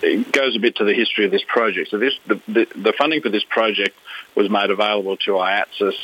It 0.00 0.30
goes 0.30 0.54
a 0.54 0.60
bit 0.60 0.76
to 0.76 0.84
the 0.84 0.94
history 0.94 1.24
of 1.24 1.32
this 1.32 1.42
project. 1.42 1.90
So 1.90 1.98
this 1.98 2.14
the, 2.26 2.40
the, 2.46 2.68
the 2.76 2.92
funding 2.96 3.20
for 3.20 3.28
this 3.28 3.42
project 3.42 3.96
was 4.36 4.48
made 4.48 4.70
available 4.70 5.16
to 5.16 5.32
AIATSIS 5.32 5.94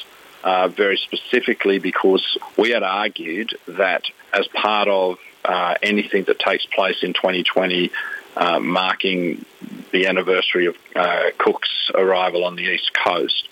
uh, 0.42 0.66
very 0.66 0.96
specifically 0.96 1.78
because 1.78 2.38
we 2.56 2.70
had 2.70 2.82
argued 2.82 3.56
that 3.66 4.02
as 4.32 4.46
part 4.48 4.88
of 4.88 5.18
uh, 5.44 5.74
anything 5.82 6.24
that 6.24 6.38
takes 6.38 6.66
place 6.66 7.02
in 7.02 7.12
2020 7.12 7.90
uh, 8.36 8.60
marking 8.60 9.44
the 9.90 10.06
anniversary 10.06 10.66
of 10.66 10.76
uh, 10.94 11.30
Cook's 11.38 11.90
arrival 11.94 12.44
on 12.44 12.56
the 12.56 12.62
east 12.62 12.92
coast, 12.94 13.48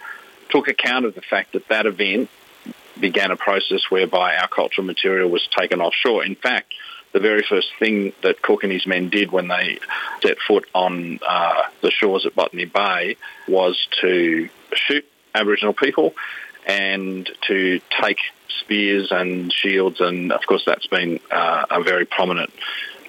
took 0.49 0.68
account 0.68 1.04
of 1.04 1.14
the 1.14 1.23
fact 1.23 1.52
that 1.54 1.66
that 1.68 1.87
event 1.87 2.30
began 2.99 3.30
a 3.30 3.37
process 3.37 3.90
whereby 3.90 4.37
our 4.37 4.49
cultural 4.49 4.87
material 4.87 5.28
was 5.28 5.47
taken 5.59 5.80
offshore. 5.80 6.25
In 6.25 6.35
fact, 6.35 6.73
the 7.12 7.21
very 7.21 7.42
first 7.42 7.68
thing 7.78 8.12
that 8.23 8.42
Cook 8.42 8.62
and 8.62 8.73
his 8.73 8.87
men 8.87 9.09
did 9.09 9.33
when 9.33 9.49
they 9.49 9.78
set 10.23 10.38
foot 10.47 10.68
on 10.75 11.18
uh, 11.26 11.62
the 11.80 11.90
shores 11.90 12.26
at 12.26 12.35
Botany 12.35 12.66
Bay 12.66 13.16
was 13.49 13.88
to 14.00 14.49
shoot 14.75 15.04
Aboriginal 15.35 15.73
people 15.73 16.14
and 16.66 17.30
to 17.46 17.80
take 18.02 18.18
spears 18.61 19.12
and 19.12 19.52
shields, 19.52 20.00
and 20.00 20.32
of 20.32 20.44
course, 20.46 20.64
that's 20.66 20.87
been 20.87 21.20
uh, 21.30 21.66
a 21.70 21.82
very 21.82 22.04
prominent 22.04 22.52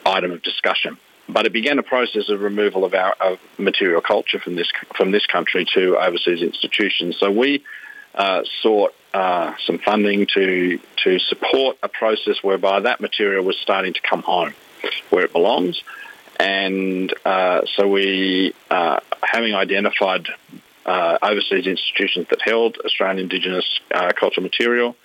item 0.05 0.31
of 0.31 0.41
discussion. 0.43 0.97
But 1.29 1.45
it 1.45 1.51
began 1.51 1.77
a 1.77 1.83
process 1.83 2.29
of 2.29 2.41
removal 2.41 2.85
of 2.85 2.93
our 2.93 3.13
of 3.19 3.39
material 3.57 4.01
culture 4.01 4.39
from 4.39 4.55
this 4.55 4.71
from 4.95 5.11
this 5.11 5.25
country 5.25 5.65
to 5.73 5.97
overseas 5.97 6.41
institutions. 6.41 7.17
So 7.19 7.31
we 7.31 7.63
uh, 8.15 8.43
sought 8.61 8.93
uh, 9.13 9.53
some 9.65 9.79
funding 9.79 10.27
to 10.35 10.79
to 11.03 11.19
support 11.19 11.77
a 11.83 11.89
process 11.89 12.41
whereby 12.41 12.81
that 12.81 13.01
material 13.01 13.43
was 13.43 13.57
starting 13.57 13.93
to 13.93 14.01
come 14.01 14.21
home 14.21 14.53
where 15.09 15.25
it 15.25 15.33
belongs. 15.33 15.81
And 16.39 17.13
uh, 17.25 17.61
so 17.75 17.87
we, 17.87 18.53
uh, 18.69 18.99
having 19.23 19.55
identified 19.55 20.27
uh, 20.87 21.17
overseas 21.21 21.67
institutions 21.67 22.27
that 22.29 22.41
held 22.41 22.77
Australian 22.85 23.19
Indigenous 23.19 23.79
uh, 23.93 24.11
cultural 24.13 24.43
material, 24.43 24.95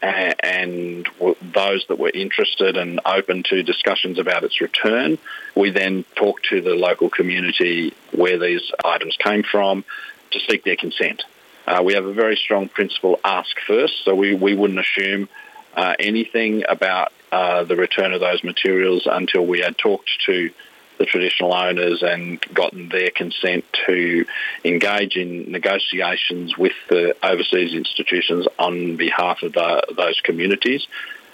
and 0.00 1.08
those 1.42 1.84
that 1.88 1.98
were 1.98 2.10
interested 2.10 2.76
and 2.76 3.00
open 3.04 3.42
to 3.42 3.62
discussions 3.62 4.18
about 4.18 4.44
its 4.44 4.60
return. 4.60 5.18
We 5.54 5.70
then 5.70 6.04
talked 6.14 6.46
to 6.50 6.60
the 6.60 6.74
local 6.74 7.10
community 7.10 7.94
where 8.12 8.38
these 8.38 8.62
items 8.84 9.16
came 9.16 9.42
from 9.42 9.84
to 10.30 10.40
seek 10.40 10.64
their 10.64 10.76
consent. 10.76 11.24
Uh, 11.66 11.82
we 11.82 11.94
have 11.94 12.06
a 12.06 12.12
very 12.12 12.36
strong 12.36 12.68
principle 12.68 13.20
ask 13.24 13.58
first, 13.66 14.04
so 14.04 14.14
we, 14.14 14.34
we 14.34 14.54
wouldn't 14.54 14.78
assume 14.78 15.28
uh, 15.76 15.94
anything 15.98 16.64
about 16.68 17.12
uh, 17.30 17.64
the 17.64 17.76
return 17.76 18.12
of 18.14 18.20
those 18.20 18.42
materials 18.42 19.06
until 19.10 19.44
we 19.44 19.60
had 19.60 19.76
talked 19.76 20.10
to 20.24 20.50
the 20.98 21.06
traditional 21.06 21.54
owners 21.54 22.02
and 22.02 22.40
gotten 22.52 22.88
their 22.88 23.10
consent 23.10 23.64
to 23.86 24.26
engage 24.64 25.16
in 25.16 25.50
negotiations 25.50 26.58
with 26.58 26.74
the 26.88 27.16
overseas 27.22 27.72
institutions 27.72 28.46
on 28.58 28.96
behalf 28.96 29.42
of 29.42 29.52
the, 29.52 29.82
those 29.96 30.20
communities. 30.20 30.86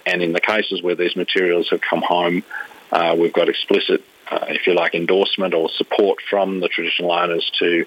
And 0.05 0.21
in 0.21 0.33
the 0.33 0.41
cases 0.41 0.81
where 0.83 0.95
these 0.95 1.15
materials 1.15 1.69
have 1.69 1.81
come 1.81 2.01
home, 2.01 2.43
uh, 2.91 3.15
we've 3.17 3.33
got 3.33 3.49
explicit, 3.49 4.03
uh, 4.29 4.45
if 4.49 4.67
you 4.67 4.73
like, 4.73 4.93
endorsement 4.93 5.53
or 5.53 5.69
support 5.69 6.19
from 6.29 6.59
the 6.59 6.67
traditional 6.67 7.11
owners 7.11 7.51
to 7.59 7.85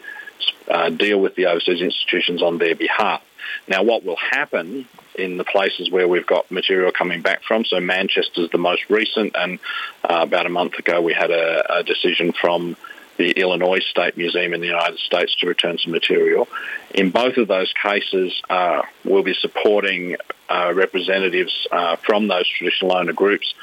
uh, 0.69 0.91
deal 0.91 1.21
with 1.21 1.37
the 1.37 1.47
overseas 1.47 1.81
institutions 1.81 2.43
on 2.43 2.59
their 2.59 2.75
behalf. 2.75 3.23
Now, 3.69 3.85
what 3.85 4.05
will 4.05 4.17
happen 4.17 4.87
in 5.19 5.37
the 5.37 5.45
places 5.45 5.91
where 5.91 6.07
we've 6.07 6.27
got 6.27 6.51
material 6.51 6.93
coming 6.93 7.23
back 7.23 7.43
from. 7.43 7.65
So 7.65 7.81
Manchester's 7.81 8.51
the 8.51 8.59
most 8.59 8.89
recent, 8.89 9.35
and 9.37 9.59
uh, 10.05 10.21
about 10.23 10.47
a 10.47 10.51
month 10.51 10.79
ago 10.79 11.01
we 11.01 11.13
had 11.13 11.31
a, 11.31 11.79
a, 11.79 11.83
decision 11.83 12.33
from 12.33 12.77
the 13.17 13.33
Illinois 13.33 13.81
State 13.81 14.17
Museum 14.17 14.55
in 14.55 14.61
the 14.61 14.69
United 14.69 14.99
States 15.01 15.35
to 15.37 15.47
return 15.47 15.77
some 15.79 15.93
material. 15.93 16.49
In 16.95 17.11
both 17.11 17.37
of 17.37 17.49
those 17.49 17.73
cases, 17.73 18.41
uh, 18.49 18.83
we'll 19.05 19.25
be 19.25 19.35
supporting 19.35 20.17
uh, 20.49 20.73
representatives 20.75 21.67
uh, 21.71 21.97
from 21.97 22.29
those 22.29 22.47
traditional 22.47 22.97
owner 22.97 23.13
groups 23.13 23.55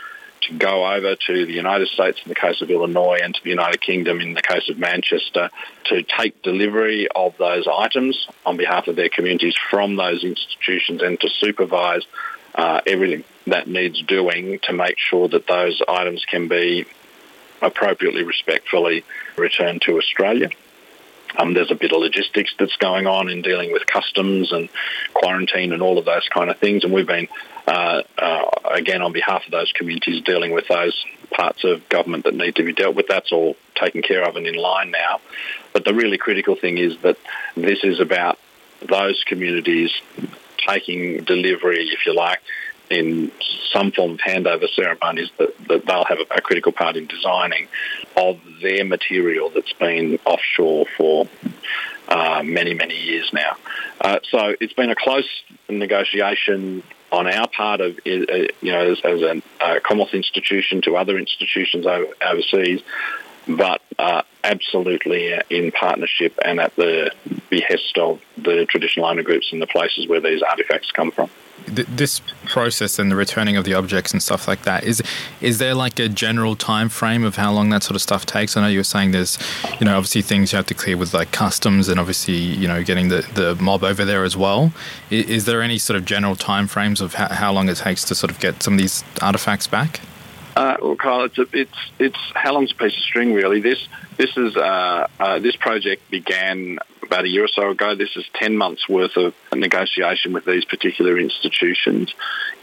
to 0.48 0.54
go 0.54 0.86
over 0.86 1.16
to 1.16 1.46
the 1.46 1.54
United 1.54 1.88
States 1.88 2.20
in 2.24 2.30
the 2.30 2.36
case 2.36 2.62
of 2.62 2.70
Illinois 2.70 3.20
and 3.22 3.34
to 3.34 3.44
the 3.44 3.50
United 3.50 3.82
Kingdom 3.82 4.22
in 4.22 4.34
the 4.34 4.42
case 4.42 4.70
of 4.70 4.78
Manchester 4.78 5.50
to 5.86 6.04
take 6.04 6.42
delivery 6.42 7.08
of 7.14 7.38
those 7.38 7.68
items 7.68 8.28
on 8.46 8.58
behalf 8.58 8.88
of 8.88 8.96
their 8.96 9.10
communities 9.10 9.56
from 9.70 9.96
those 9.96 10.24
institutions 10.24 11.02
and 11.02 11.20
to 11.20 11.30
supervise 11.30 12.06
uh, 12.56 12.82
everything 12.88 13.24
that 13.48 13.68
needs 13.68 14.02
doing 14.04 14.60
to 14.64 14.74
make 14.74 14.98
sure 14.98 15.28
that 15.28 15.48
those 15.48 15.82
items 15.88 16.24
can 16.26 16.48
be 16.48 16.86
appropriately, 17.62 18.24
respectfully 18.24 19.04
returned 19.38 19.82
to 19.82 19.98
Australia. 19.98 20.50
Um, 21.38 21.54
there's 21.54 21.72
a 21.72 21.76
bit 21.76 21.92
of 21.92 22.00
logistics 22.00 22.54
that's 22.58 22.76
going 22.78 23.08
on 23.08 23.30
in 23.30 23.42
dealing 23.42 23.72
with 23.72 23.86
customs 23.86 24.52
and 24.52 24.70
quarantine 25.14 25.74
and 25.74 25.82
all 25.82 25.98
of 25.98 26.06
those 26.06 26.28
kind 26.34 26.50
of 26.50 26.58
things. 26.58 26.84
And 26.84 26.94
we've 26.94 27.08
been, 27.08 27.28
uh, 27.68 28.04
uh, 28.18 28.46
again, 28.72 29.02
on 29.02 29.12
behalf 29.12 29.46
of 29.46 29.52
those 29.52 29.72
communities, 29.72 30.24
dealing 30.24 30.52
with 30.52 30.68
those 30.68 31.06
parts 31.32 31.64
of 31.64 31.88
government 31.90 32.24
that 32.26 32.36
need 32.36 32.56
to 32.56 32.64
be 32.64 32.74
dealt 32.74 32.96
with. 32.96 33.08
That's 33.08 33.32
all 33.32 33.56
taken 33.76 34.02
care 34.02 34.24
of 34.24 34.36
and 34.36 34.48
in 34.48 34.56
line 34.56 34.92
now. 34.92 35.20
But 35.74 35.86
the 35.86 35.94
really 35.94 36.18
critical 36.18 36.56
thing 36.56 36.78
is 36.78 36.98
that 37.00 37.18
this 37.56 37.84
is 37.84 38.00
about 38.00 38.40
those 38.82 39.24
communities 39.26 39.92
taking 40.68 41.24
delivery, 41.24 41.88
if 41.88 42.06
you 42.06 42.14
like, 42.16 42.42
in 42.90 43.32
some 43.72 43.92
form 43.92 44.12
of 44.12 44.20
handover 44.20 44.70
ceremonies 44.74 45.30
that, 45.38 45.58
that 45.68 45.86
they'll 45.86 46.06
have 46.06 46.20
a, 46.20 46.42
critical 46.42 46.72
part 46.72 46.96
in 46.96 47.08
designing 47.08 47.68
of 48.16 48.40
their 48.62 48.86
material 48.86 49.50
that's 49.50 49.74
been 49.74 50.20
offshore 50.26 50.86
for 50.96 51.28
uh, 52.08 52.44
many, 52.44 52.74
many 52.74 52.96
years 52.96 53.32
now. 53.34 53.58
Uh, 54.00 54.20
so 54.30 54.56
it's 54.60 54.74
been 54.74 54.92
a 54.92 54.96
close 54.96 55.28
negotiation 55.68 56.84
on 57.12 57.28
our 57.28 57.48
part 57.48 57.82
of, 57.82 57.98
uh, 57.98 58.00
you 58.06 58.72
know, 58.72 58.92
as, 58.92 59.00
as 59.04 59.22
a, 59.22 59.42
a 59.62 59.80
Commonwealth 59.80 60.14
institution 60.14 60.82
to 60.82 60.96
other 60.98 61.18
institutions 61.18 61.86
overseas, 62.22 62.82
but 63.48 63.82
uh, 64.00 64.22
absolutely 64.44 65.34
in 65.50 65.72
partnership 65.72 66.38
and 66.44 66.60
at 66.60 66.76
the 66.76 67.12
behest 67.50 67.98
of 67.98 68.22
the 68.38 68.66
traditional 68.66 69.06
owner 69.06 69.24
groups 69.24 69.52
in 69.52 69.60
the 69.60 69.68
places 69.68 70.08
where 70.08 70.20
these 70.20 70.42
artifacts 70.42 70.92
come 70.92 71.12
from. 71.12 71.30
This 71.68 72.20
process 72.46 73.00
and 73.00 73.10
the 73.10 73.16
returning 73.16 73.58
of 73.58 73.64
the 73.64 73.74
objects 73.74 74.12
and 74.12 74.22
stuff 74.22 74.48
like 74.48 74.64
that 74.64 74.84
is 74.84 75.02
is 75.42 75.58
there 75.58 75.74
like 75.74 75.98
a 76.00 76.08
general 76.10 76.56
time 76.56 76.90
frame 76.90 77.24
of 77.24 77.38
how 77.38 77.52
long 77.52 77.70
that 77.70 77.82
sort 77.82 77.96
of 77.96 78.02
stuff 78.02 78.26
takes? 78.26 78.56
I 78.56 78.62
know 78.62 78.68
you 78.68 78.80
were 78.80 78.84
saying 78.84 79.12
there's 79.12 79.40
you 79.80 79.86
know 79.86 79.96
obviously 79.96 80.22
things 80.22 80.52
you 80.52 80.58
have 80.58 80.68
to 80.68 80.74
clear 80.74 80.98
with 80.98 81.14
like 81.14 81.32
customs 81.32 81.88
and 81.88 82.00
obviously 82.00 82.36
you 82.36 82.68
know 82.68 82.84
getting 82.84 83.08
the, 83.08 83.28
the 83.34 83.56
mob 83.56 83.84
over 83.84 84.06
there 84.06 84.24
as 84.24 84.38
well. 84.38 84.74
Is, 85.10 85.46
there 85.46 85.62
any 85.62 85.78
sort 85.78 85.98
of 85.98 86.06
general 86.06 86.36
time 86.36 86.68
frames 86.68 87.02
of 87.02 87.14
how, 87.16 87.30
how 87.30 87.54
long 87.54 87.70
it 87.70 87.78
takes 87.78 88.04
to 88.06 88.16
sort 88.16 88.32
of 88.32 88.40
get 88.40 88.62
some 88.62 88.74
of 88.74 88.80
these 88.80 89.04
artifacts 89.22 89.66
back 89.66 90.02
Uh, 90.56 90.78
well, 90.82 90.96
Kyle, 90.96 91.24
it's, 91.24 91.38
a, 91.38 91.46
it's 91.52 91.78
it's 92.00 92.20
how 92.34 92.54
long's 92.54 92.72
a 92.72 92.76
piece 92.76 92.96
of 92.96 93.04
string, 93.04 93.34
really. 93.34 93.60
This 93.60 93.88
this 94.16 94.38
is 94.38 94.56
uh, 94.56 95.08
uh, 95.20 95.40
this 95.40 95.56
project 95.58 96.10
began 96.10 96.80
about 97.04 97.26
a 97.26 97.28
year 97.28 97.44
or 97.44 97.50
so 97.50 97.72
ago. 97.72 97.94
This 97.94 98.16
is 98.16 98.26
ten 98.34 98.56
months 98.56 98.88
worth 98.88 99.18
of 99.18 99.34
negotiation 99.54 100.32
with 100.32 100.46
these 100.46 100.64
particular 100.64 101.20
institutions. 101.20 102.14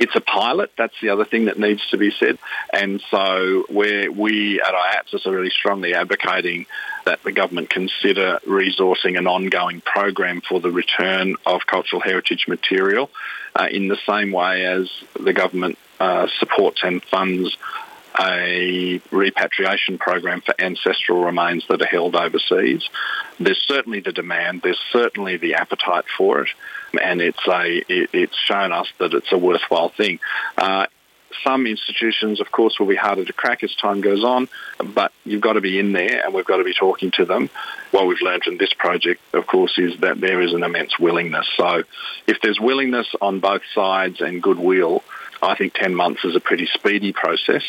It's 0.01 0.17
a 0.17 0.23
pilot. 0.23 0.73
That's 0.79 0.99
the 1.03 1.11
other 1.11 1.27
thing 1.27 1.45
that 1.47 1.59
needs 1.59 1.87
to 1.91 1.99
be 1.99 2.11
said. 2.13 2.39
And 2.73 3.03
so, 3.11 3.67
where 3.69 4.11
we 4.11 4.63
at 4.63 4.73
AIATSIS 4.73 5.27
are 5.27 5.33
really 5.33 5.51
strongly 5.51 5.95
advocating 5.95 6.65
that 7.05 7.23
the 7.25 7.33
government 7.33 7.69
consider 7.69 8.39
resourcing 8.47 9.19
an 9.19 9.27
ongoing 9.27 9.83
program 9.83 10.41
for 10.41 10.61
the 10.61 10.71
return 10.71 11.37
of 11.45 11.67
cultural 11.67 12.01
heritage 12.01 12.47
material, 12.49 13.11
uh, 13.55 13.69
in 13.71 13.89
the 13.89 13.99
same 14.07 14.33
way 14.33 14.65
as 14.65 14.91
the 15.21 15.35
government 15.35 15.79
uh, 16.03 16.27
supports 16.41 16.83
and 16.83 17.01
funds 17.05 17.57
a 18.21 19.01
repatriation 19.13 19.99
program 19.99 20.41
for 20.41 20.53
ancestral 20.59 21.25
remains 21.25 21.65
that 21.69 21.81
are 21.81 21.87
held 21.87 22.17
overseas. 22.17 22.83
There's 23.39 23.63
certainly 23.69 24.01
the 24.01 24.11
demand, 24.11 24.63
there's 24.63 24.81
certainly 24.91 25.37
the 25.37 25.55
appetite 25.55 26.07
for 26.19 26.43
it, 26.43 26.51
and 27.01 27.21
it's 27.21 27.47
a 27.47 27.85
it, 27.89 28.11
it's 28.13 28.37
shown 28.37 28.73
us 28.73 28.89
that 28.99 29.15
it's 29.15 29.31
a 29.31 29.39
worthwhile 29.39 29.91
thing. 29.91 30.19
Uh, 30.59 30.87
some 31.45 31.67
institutions, 31.67 32.41
of 32.41 32.51
course, 32.53 32.79
will 32.79 32.87
be 32.87 32.97
harder 32.97 33.25
to 33.25 33.33
crack 33.33 33.63
as 33.65 33.75
time 33.77 34.01
goes 34.01 34.25
on, 34.25 34.49
but 34.85 35.13
you've 35.25 35.41
got 35.41 35.55
to 35.55 35.61
be 35.61 35.79
in 35.79 35.93
there 35.93 36.25
and 36.25 36.35
we've 36.35 36.45
got 36.45 36.59
to 36.59 36.65
be 36.65 36.75
talking 36.75 37.11
to 37.13 37.25
them. 37.25 37.49
What 37.91 38.07
we've 38.07 38.21
learned 38.21 38.43
from 38.45 38.59
this 38.59 38.73
project, 38.73 39.21
of 39.33 39.47
course, 39.47 39.79
is 39.79 39.99
that 40.01 40.21
there 40.21 40.43
is 40.43 40.53
an 40.53 40.63
immense 40.63 40.99
willingness. 40.99 41.49
So 41.57 41.85
if 42.27 42.41
there's 42.43 42.61
willingness 42.61 43.07
on 43.21 43.41
both 43.41 43.63
sides 43.75 44.21
and 44.21 44.43
goodwill, 44.43 45.03
I 45.43 45.57
think 45.57 45.75
10 45.75 45.95
months 45.95 46.25
is 46.25 46.37
a 46.37 46.41
pretty 46.41 46.67
speedy 46.67 47.13
process. 47.13 47.63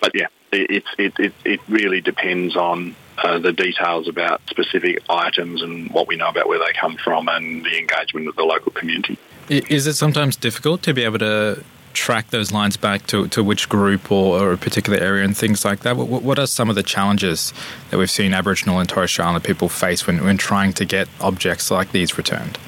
But 0.00 0.12
yeah, 0.14 0.26
it, 0.52 0.84
it, 0.98 1.18
it, 1.18 1.32
it 1.44 1.60
really 1.68 2.00
depends 2.00 2.56
on 2.56 2.94
uh, 3.18 3.38
the 3.38 3.52
details 3.52 4.08
about 4.08 4.40
specific 4.48 5.02
items 5.08 5.62
and 5.62 5.90
what 5.90 6.06
we 6.06 6.16
know 6.16 6.28
about 6.28 6.48
where 6.48 6.58
they 6.58 6.72
come 6.78 6.96
from 6.96 7.28
and 7.28 7.64
the 7.64 7.78
engagement 7.78 8.28
of 8.28 8.36
the 8.36 8.44
local 8.44 8.72
community. 8.72 9.18
Is 9.48 9.86
it 9.86 9.94
sometimes 9.94 10.36
difficult 10.36 10.82
to 10.82 10.94
be 10.94 11.04
able 11.04 11.18
to 11.20 11.64
track 11.94 12.30
those 12.30 12.52
lines 12.52 12.76
back 12.76 13.06
to, 13.08 13.26
to 13.28 13.42
which 13.42 13.68
group 13.68 14.12
or, 14.12 14.38
or 14.40 14.52
a 14.52 14.56
particular 14.56 14.98
area 14.98 15.24
and 15.24 15.36
things 15.36 15.64
like 15.64 15.80
that? 15.80 15.96
What, 15.96 16.22
what, 16.22 16.38
are 16.38 16.46
some 16.46 16.68
of 16.68 16.76
the 16.76 16.82
challenges 16.82 17.52
that 17.90 17.98
we've 17.98 18.10
seen 18.10 18.34
Aboriginal 18.34 18.78
and 18.78 18.88
Torres 18.88 19.10
Strait 19.10 19.24
Islander 19.24 19.40
people 19.40 19.68
face 19.68 20.06
when, 20.06 20.22
when 20.24 20.36
trying 20.36 20.72
to 20.74 20.84
get 20.84 21.08
objects 21.20 21.70
like 21.70 21.90
these 21.90 22.16
returned? 22.16 22.58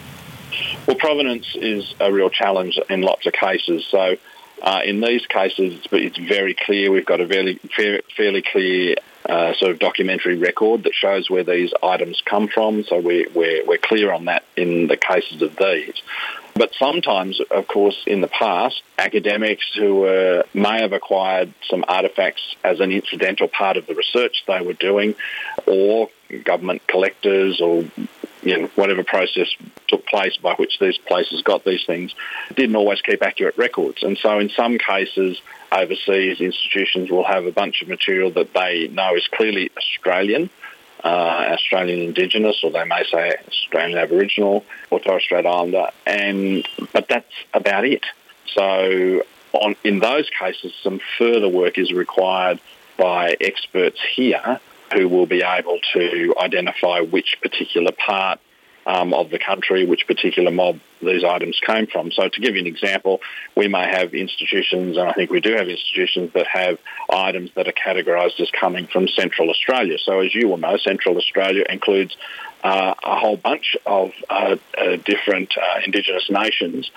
Well, 0.86 0.96
provenance 0.96 1.54
is 1.54 1.94
a 2.00 2.12
real 2.12 2.30
challenge 2.30 2.78
in 2.88 3.02
lots 3.02 3.26
of 3.26 3.32
cases. 3.32 3.86
So 3.86 4.16
uh, 4.62 4.80
in 4.84 5.00
these 5.00 5.26
cases, 5.26 5.74
it's, 5.74 5.88
it's, 5.90 6.18
very 6.18 6.54
clear. 6.54 6.90
We've 6.90 7.06
got 7.06 7.20
a 7.20 7.26
very 7.26 7.56
fairly 8.16 8.42
clear 8.42 8.96
uh, 9.28 9.54
sort 9.54 9.72
of 9.72 9.78
documentary 9.78 10.36
record 10.36 10.84
that 10.84 10.94
shows 10.94 11.30
where 11.30 11.44
these 11.44 11.72
items 11.82 12.22
come 12.24 12.48
from. 12.48 12.84
So 12.84 12.98
we, 12.98 13.26
we're, 13.34 13.64
we're 13.64 13.78
clear 13.78 14.12
on 14.12 14.26
that 14.26 14.44
in 14.56 14.86
the 14.86 14.96
cases 14.96 15.42
of 15.42 15.56
these. 15.56 16.02
But 16.54 16.74
sometimes, 16.74 17.40
of 17.50 17.66
course, 17.68 18.02
in 18.06 18.20
the 18.20 18.28
past, 18.28 18.82
academics 18.98 19.64
who 19.74 20.42
may 20.52 20.80
have 20.82 20.92
acquired 20.92 21.54
some 21.68 21.82
artefacts 21.82 22.56
as 22.62 22.80
an 22.80 22.92
incidental 22.92 23.48
part 23.48 23.76
of 23.76 23.86
the 23.86 23.94
research 23.94 24.44
they 24.46 24.60
were 24.60 24.74
doing, 24.74 25.14
or 25.66 26.10
government 26.44 26.86
collectors 26.86 27.60
or 27.60 27.84
you 28.42 28.58
know, 28.58 28.66
whatever 28.74 29.04
process 29.04 29.54
took 29.88 30.06
place 30.06 30.36
by 30.36 30.54
which 30.54 30.78
these 30.78 30.98
places 30.98 31.42
got 31.42 31.64
these 31.64 31.84
things, 31.84 32.14
didn't 32.54 32.76
always 32.76 33.00
keep 33.02 33.22
accurate 33.22 33.56
records. 33.56 34.02
And 34.02 34.16
so 34.18 34.38
in 34.38 34.48
some 34.50 34.78
cases, 34.78 35.40
overseas 35.70 36.40
institutions 36.40 37.10
will 37.10 37.24
have 37.24 37.46
a 37.46 37.52
bunch 37.52 37.82
of 37.82 37.88
material 37.88 38.30
that 38.32 38.52
they 38.54 38.88
know 38.88 39.14
is 39.14 39.26
clearly 39.28 39.70
Australian, 39.76 40.50
uh, 41.04 41.08
Australian 41.52 42.00
Indigenous, 42.00 42.62
or 42.62 42.70
they 42.70 42.84
may 42.84 43.04
say 43.10 43.34
Australian 43.48 43.98
Aboriginal 43.98 44.64
or 44.90 45.00
Torres 45.00 45.22
Strait 45.22 45.46
Islander, 45.46 45.88
and 46.06 46.66
but 46.92 47.08
that's 47.08 47.32
about 47.54 47.84
it. 47.84 48.04
So 48.46 49.22
on, 49.52 49.76
in 49.84 50.00
those 50.00 50.28
cases, 50.30 50.74
some 50.82 51.00
further 51.18 51.48
work 51.48 51.78
is 51.78 51.92
required 51.92 52.60
by 52.96 53.36
experts 53.40 53.98
here 54.14 54.60
who 54.92 55.08
will 55.08 55.26
be 55.26 55.42
able 55.42 55.78
to 55.92 56.34
identify 56.38 57.00
which 57.00 57.38
particular 57.42 57.92
part 57.92 58.40
um, 58.86 59.12
of 59.12 59.30
the 59.30 59.38
country, 59.38 59.86
which 59.86 60.06
particular 60.06 60.50
mob 60.50 60.80
these 61.02 61.22
items 61.24 61.58
came 61.64 61.86
from. 61.86 62.10
So, 62.12 62.28
to 62.28 62.40
give 62.40 62.54
you 62.54 62.60
an 62.60 62.66
example, 62.66 63.20
we 63.54 63.68
may 63.68 63.86
have 63.86 64.14
institutions, 64.14 64.96
and 64.96 65.08
I 65.08 65.12
think 65.12 65.30
we 65.30 65.40
do 65.40 65.52
have 65.52 65.68
institutions 65.68 66.32
that 66.34 66.46
have 66.46 66.78
items 67.12 67.50
that 67.54 67.68
are 67.68 67.72
categorised 67.72 68.40
as 68.40 68.50
coming 68.50 68.86
from 68.86 69.08
Central 69.08 69.50
Australia. 69.50 69.98
So, 69.98 70.20
as 70.20 70.34
you 70.34 70.48
will 70.48 70.58
know, 70.58 70.76
Central 70.76 71.16
Australia 71.16 71.64
includes 71.68 72.16
uh, 72.64 72.94
a 73.02 73.18
whole 73.18 73.36
bunch 73.36 73.76
of 73.86 74.12
uh, 74.28 74.56
uh, 74.76 74.96
different 74.96 75.56
uh, 75.56 75.80
Indigenous 75.84 76.30
nations, 76.30 76.90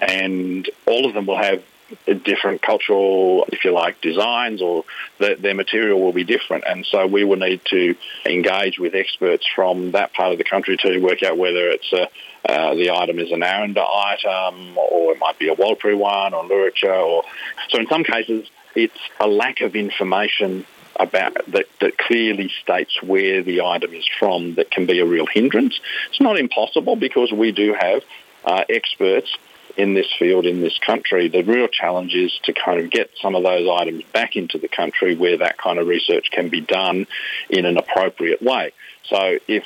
and 0.00 0.68
all 0.86 1.06
of 1.06 1.14
them 1.14 1.26
will 1.26 1.38
have 1.38 1.62
different 2.06 2.62
cultural, 2.62 3.44
if 3.48 3.64
you 3.64 3.72
like, 3.72 4.00
designs 4.00 4.62
or 4.62 4.84
the, 5.18 5.36
their 5.38 5.54
material 5.54 6.00
will 6.00 6.12
be 6.12 6.24
different. 6.24 6.64
And 6.66 6.84
so 6.86 7.06
we 7.06 7.24
will 7.24 7.36
need 7.36 7.60
to 7.66 7.94
engage 8.24 8.78
with 8.78 8.94
experts 8.94 9.46
from 9.54 9.92
that 9.92 10.12
part 10.12 10.32
of 10.32 10.38
the 10.38 10.44
country 10.44 10.76
to 10.78 10.98
work 10.98 11.22
out 11.22 11.36
whether 11.36 11.68
it's 11.68 11.92
a, 11.92 12.08
uh, 12.46 12.74
the 12.74 12.90
item 12.90 13.18
is 13.18 13.32
an 13.32 13.42
Aranda 13.42 13.84
item 13.84 14.76
or 14.76 15.12
it 15.12 15.18
might 15.18 15.38
be 15.38 15.48
a 15.48 15.54
Warlpiri 15.54 15.96
one 15.96 16.34
or 16.34 16.44
Luritja. 16.44 17.06
Or, 17.06 17.24
so 17.68 17.78
in 17.78 17.86
some 17.86 18.04
cases, 18.04 18.48
it's 18.74 18.98
a 19.20 19.26
lack 19.26 19.60
of 19.60 19.76
information 19.76 20.66
about 20.96 21.34
that, 21.48 21.66
that 21.80 21.98
clearly 21.98 22.50
states 22.62 23.02
where 23.02 23.42
the 23.42 23.62
item 23.62 23.92
is 23.94 24.06
from 24.18 24.54
that 24.54 24.70
can 24.70 24.86
be 24.86 25.00
a 25.00 25.06
real 25.06 25.26
hindrance. 25.26 25.80
It's 26.10 26.20
not 26.20 26.38
impossible 26.38 26.96
because 26.96 27.32
we 27.32 27.52
do 27.52 27.74
have 27.74 28.02
uh, 28.44 28.64
experts 28.68 29.36
in 29.76 29.94
this 29.94 30.12
field 30.18 30.46
in 30.46 30.60
this 30.60 30.78
country. 30.78 31.28
The 31.28 31.42
real 31.42 31.68
challenge 31.68 32.14
is 32.14 32.32
to 32.44 32.52
kind 32.52 32.80
of 32.80 32.90
get 32.90 33.10
some 33.20 33.34
of 33.34 33.42
those 33.42 33.68
items 33.68 34.04
back 34.12 34.36
into 34.36 34.58
the 34.58 34.68
country 34.68 35.16
where 35.16 35.38
that 35.38 35.58
kind 35.58 35.78
of 35.78 35.86
research 35.86 36.30
can 36.30 36.48
be 36.48 36.60
done 36.60 37.06
in 37.48 37.64
an 37.66 37.76
appropriate 37.76 38.42
way. 38.42 38.72
So 39.08 39.38
if 39.46 39.64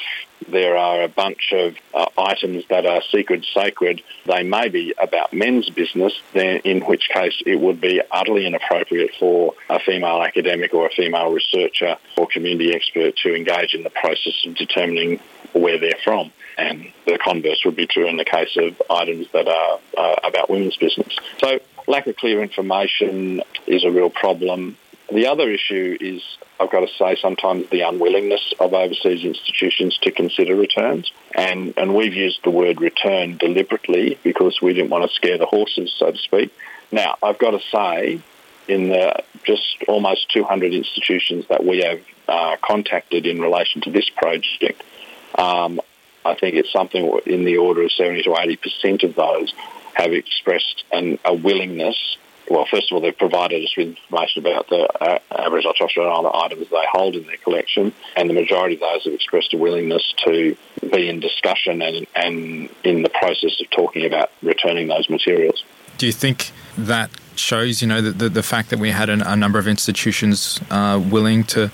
there 0.48 0.76
are 0.76 1.02
a 1.02 1.08
bunch 1.08 1.52
of 1.52 1.76
uh, 1.94 2.06
items 2.16 2.64
that 2.68 2.86
are 2.86 3.02
secret 3.02 3.46
sacred, 3.52 4.02
they 4.26 4.42
may 4.42 4.68
be 4.68 4.94
about 5.00 5.32
men's 5.32 5.68
business, 5.70 6.20
then 6.32 6.58
in 6.64 6.80
which 6.80 7.08
case 7.08 7.42
it 7.46 7.60
would 7.60 7.80
be 7.80 8.00
utterly 8.10 8.46
inappropriate 8.46 9.12
for 9.18 9.54
a 9.68 9.78
female 9.78 10.22
academic 10.22 10.74
or 10.74 10.86
a 10.86 10.90
female 10.90 11.32
researcher 11.32 11.96
or 12.16 12.26
community 12.26 12.74
expert 12.74 13.16
to 13.16 13.34
engage 13.34 13.74
in 13.74 13.82
the 13.82 13.90
process 13.90 14.34
of 14.46 14.54
determining 14.54 15.20
where 15.52 15.78
they're 15.78 15.98
from 16.02 16.30
and 16.58 16.92
the 17.06 17.16
converse 17.18 17.62
would 17.64 17.76
be 17.76 17.86
true 17.86 18.08
in 18.08 18.16
the 18.16 18.24
case 18.24 18.56
of 18.56 18.82
items 18.90 19.28
that 19.32 19.46
are 19.46 19.78
uh, 19.96 20.16
about 20.24 20.50
women's 20.50 20.76
business. 20.76 21.16
So 21.38 21.60
lack 21.86 22.06
of 22.08 22.16
clear 22.16 22.42
information 22.42 23.42
is 23.66 23.84
a 23.84 23.90
real 23.90 24.10
problem. 24.10 24.76
The 25.10 25.26
other 25.26 25.50
issue 25.50 25.96
is, 26.00 26.22
I've 26.60 26.70
got 26.70 26.80
to 26.80 26.94
say, 26.98 27.16
sometimes 27.16 27.70
the 27.70 27.80
unwillingness 27.80 28.52
of 28.60 28.74
overseas 28.74 29.24
institutions 29.24 29.96
to 30.02 30.10
consider 30.10 30.54
returns. 30.54 31.10
And, 31.34 31.72
and 31.78 31.94
we've 31.94 32.14
used 32.14 32.44
the 32.44 32.50
word 32.50 32.80
return 32.80 33.38
deliberately 33.38 34.18
because 34.22 34.60
we 34.60 34.74
didn't 34.74 34.90
want 34.90 35.08
to 35.08 35.14
scare 35.14 35.38
the 35.38 35.46
horses, 35.46 35.94
so 35.96 36.12
to 36.12 36.18
speak. 36.18 36.54
Now, 36.92 37.16
I've 37.22 37.38
got 37.38 37.52
to 37.52 37.60
say, 37.72 38.20
in 38.66 38.90
the 38.90 39.22
just 39.44 39.82
almost 39.88 40.30
200 40.30 40.74
institutions 40.74 41.46
that 41.48 41.64
we 41.64 41.78
have 41.78 42.00
uh, 42.28 42.56
contacted 42.62 43.26
in 43.26 43.40
relation 43.40 43.80
to 43.82 43.90
this 43.90 44.10
project, 44.10 44.82
um, 45.38 45.80
I 46.24 46.34
think 46.34 46.56
it's 46.56 46.70
something 46.70 47.18
in 47.24 47.44
the 47.44 47.56
order 47.56 47.82
of 47.82 47.92
70 47.92 48.24
to 48.24 48.30
80% 48.30 49.04
of 49.04 49.14
those 49.14 49.54
have 49.94 50.12
expressed 50.12 50.84
an, 50.92 51.18
a 51.24 51.34
willingness. 51.34 52.18
Well, 52.50 52.66
first 52.70 52.90
of 52.90 52.96
all, 52.96 53.00
they've 53.00 53.16
provided 53.16 53.62
us 53.62 53.76
with 53.76 53.88
information 53.88 54.46
about 54.46 54.68
the 54.68 54.88
uh, 55.00 55.18
Aboriginal 55.30 55.74
Torres 55.74 55.90
Strait 55.90 56.06
Islander 56.06 56.34
items 56.34 56.68
they 56.70 56.84
hold 56.90 57.14
in 57.14 57.26
their 57.26 57.36
collection, 57.36 57.92
and 58.16 58.28
the 58.28 58.34
majority 58.34 58.74
of 58.74 58.80
those 58.80 59.04
have 59.04 59.12
expressed 59.12 59.52
a 59.54 59.58
willingness 59.58 60.14
to 60.24 60.56
be 60.90 61.08
in 61.08 61.20
discussion 61.20 61.82
and, 61.82 62.06
and 62.14 62.70
in 62.84 63.02
the 63.02 63.10
process 63.10 63.60
of 63.60 63.68
talking 63.70 64.06
about 64.06 64.30
returning 64.42 64.88
those 64.88 65.10
materials. 65.10 65.62
Do 65.98 66.06
you 66.06 66.12
think 66.12 66.52
that 66.76 67.10
shows, 67.34 67.82
you 67.82 67.88
know, 67.88 68.00
the, 68.00 68.10
the, 68.10 68.28
the 68.28 68.42
fact 68.42 68.70
that 68.70 68.78
we 68.78 68.90
had 68.90 69.08
an, 69.08 69.22
a 69.22 69.36
number 69.36 69.58
of 69.58 69.66
institutions 69.66 70.60
uh, 70.70 71.02
willing 71.10 71.44
to 71.44 71.70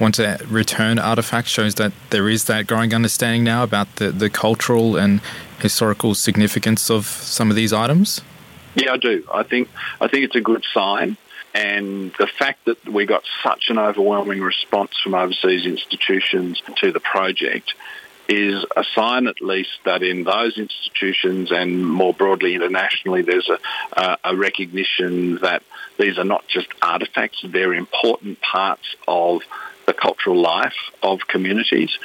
want 0.00 0.14
to 0.16 0.38
return 0.48 0.98
artifacts 0.98 1.50
shows 1.50 1.76
that 1.76 1.92
there 2.10 2.28
is 2.28 2.44
that 2.44 2.66
growing 2.66 2.94
understanding 2.94 3.44
now 3.44 3.62
about 3.62 3.96
the, 3.96 4.10
the 4.10 4.30
cultural 4.30 4.96
and 4.96 5.20
historical 5.60 6.14
significance 6.14 6.90
of 6.90 7.06
some 7.06 7.50
of 7.50 7.56
these 7.56 7.72
items? 7.72 8.20
Yeah, 8.78 8.92
I 8.92 8.96
do. 8.96 9.24
I 9.32 9.42
think 9.42 9.68
I 10.00 10.06
think 10.06 10.24
it's 10.24 10.36
a 10.36 10.40
good 10.40 10.64
sign. 10.72 11.16
And 11.54 12.12
the 12.18 12.28
fact 12.28 12.66
that 12.66 12.86
we 12.88 13.06
got 13.06 13.24
such 13.42 13.70
an 13.70 13.78
overwhelming 13.78 14.40
response 14.40 14.92
from 15.02 15.14
overseas 15.14 15.66
institutions 15.66 16.62
to 16.76 16.92
the 16.92 17.00
project 17.00 17.74
is 18.28 18.64
a 18.76 18.84
sign 18.94 19.26
at 19.26 19.40
least 19.40 19.70
that 19.84 20.02
in 20.02 20.22
those 20.22 20.58
institutions 20.58 21.50
and 21.50 21.84
more 21.84 22.12
broadly 22.12 22.54
internationally, 22.54 23.22
there's 23.22 23.48
a, 23.48 23.58
a, 23.94 24.18
a 24.24 24.36
recognition 24.36 25.36
that 25.36 25.62
these 25.98 26.18
are 26.18 26.24
not 26.24 26.46
just 26.46 26.68
artefacts, 26.80 27.50
they're 27.50 27.72
important 27.72 28.40
parts 28.40 28.94
of 29.08 29.40
the 29.86 29.94
cultural 29.94 30.36
life 30.36 30.76
of 31.02 31.26
communities 31.26 31.98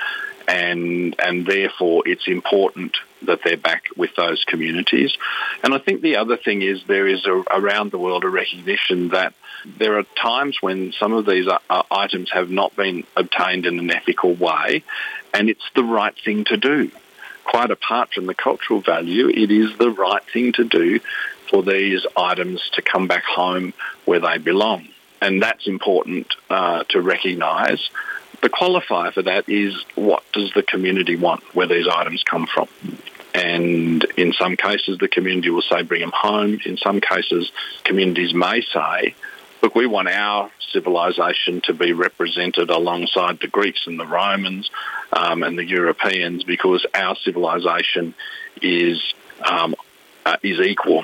and 0.47 1.15
and 1.19 1.45
therefore 1.45 2.03
it's 2.05 2.27
important 2.27 2.95
that 3.25 3.39
they're 3.43 3.57
back 3.57 3.85
with 3.95 4.15
those 4.15 4.43
communities. 4.45 5.15
And 5.63 5.73
I 5.73 5.77
think 5.77 6.01
the 6.01 6.17
other 6.17 6.37
thing 6.37 6.61
is 6.61 6.83
there 6.85 7.07
is 7.07 7.25
a, 7.25 7.43
around 7.51 7.91
the 7.91 7.97
world 7.97 8.23
a 8.23 8.29
recognition 8.29 9.09
that 9.09 9.33
there 9.65 9.97
are 9.97 10.03
times 10.03 10.57
when 10.61 10.91
some 10.93 11.13
of 11.13 11.25
these 11.25 11.47
uh, 11.47 11.83
items 11.89 12.31
have 12.31 12.49
not 12.49 12.75
been 12.75 13.05
obtained 13.15 13.65
in 13.65 13.79
an 13.79 13.91
ethical 13.91 14.33
way, 14.33 14.83
and 15.33 15.49
it's 15.49 15.69
the 15.75 15.83
right 15.83 16.15
thing 16.23 16.43
to 16.45 16.57
do. 16.57 16.91
Quite 17.45 17.71
apart 17.71 18.13
from 18.13 18.25
the 18.25 18.33
cultural 18.33 18.81
value, 18.81 19.29
it 19.29 19.51
is 19.51 19.77
the 19.77 19.91
right 19.91 20.23
thing 20.31 20.53
to 20.53 20.63
do 20.63 20.99
for 21.49 21.61
these 21.61 22.05
items 22.15 22.61
to 22.73 22.81
come 22.81 23.07
back 23.07 23.23
home 23.23 23.73
where 24.05 24.19
they 24.19 24.37
belong. 24.37 24.87
And 25.21 25.41
that's 25.41 25.67
important 25.67 26.27
uh, 26.49 26.83
to 26.89 27.01
recognise. 27.01 27.89
The 28.41 28.49
qualifier 28.49 29.13
for 29.13 29.21
that 29.21 29.47
is 29.47 29.73
what 29.95 30.23
does 30.33 30.51
the 30.53 30.63
community 30.63 31.15
want 31.15 31.43
where 31.55 31.67
these 31.67 31.87
items 31.87 32.23
come 32.23 32.45
from? 32.45 32.67
And 33.53 34.03
in 34.17 34.33
some 34.33 34.57
cases, 34.57 34.97
the 34.97 35.07
community 35.07 35.51
will 35.51 35.61
say, 35.61 35.83
bring 35.83 36.01
them 36.01 36.11
home. 36.11 36.59
In 36.65 36.77
some 36.77 37.01
cases, 37.01 37.51
communities 37.83 38.33
may 38.33 38.61
say, 38.61 39.13
look, 39.61 39.75
we 39.75 39.85
want 39.85 40.07
our 40.07 40.49
civilization 40.71 41.61
to 41.65 41.73
be 41.73 41.93
represented 41.93 42.71
alongside 42.71 43.39
the 43.39 43.47
Greeks 43.47 43.85
and 43.85 43.99
the 43.99 44.07
Romans 44.07 44.71
um, 45.11 45.43
and 45.43 45.55
the 45.55 45.65
Europeans 45.65 46.43
because 46.43 46.83
our 46.95 47.15
civilization 47.17 48.15
is 48.59 49.13
um, 49.47 49.75
uh, 50.25 50.37
is 50.41 50.59
equal, 50.59 51.03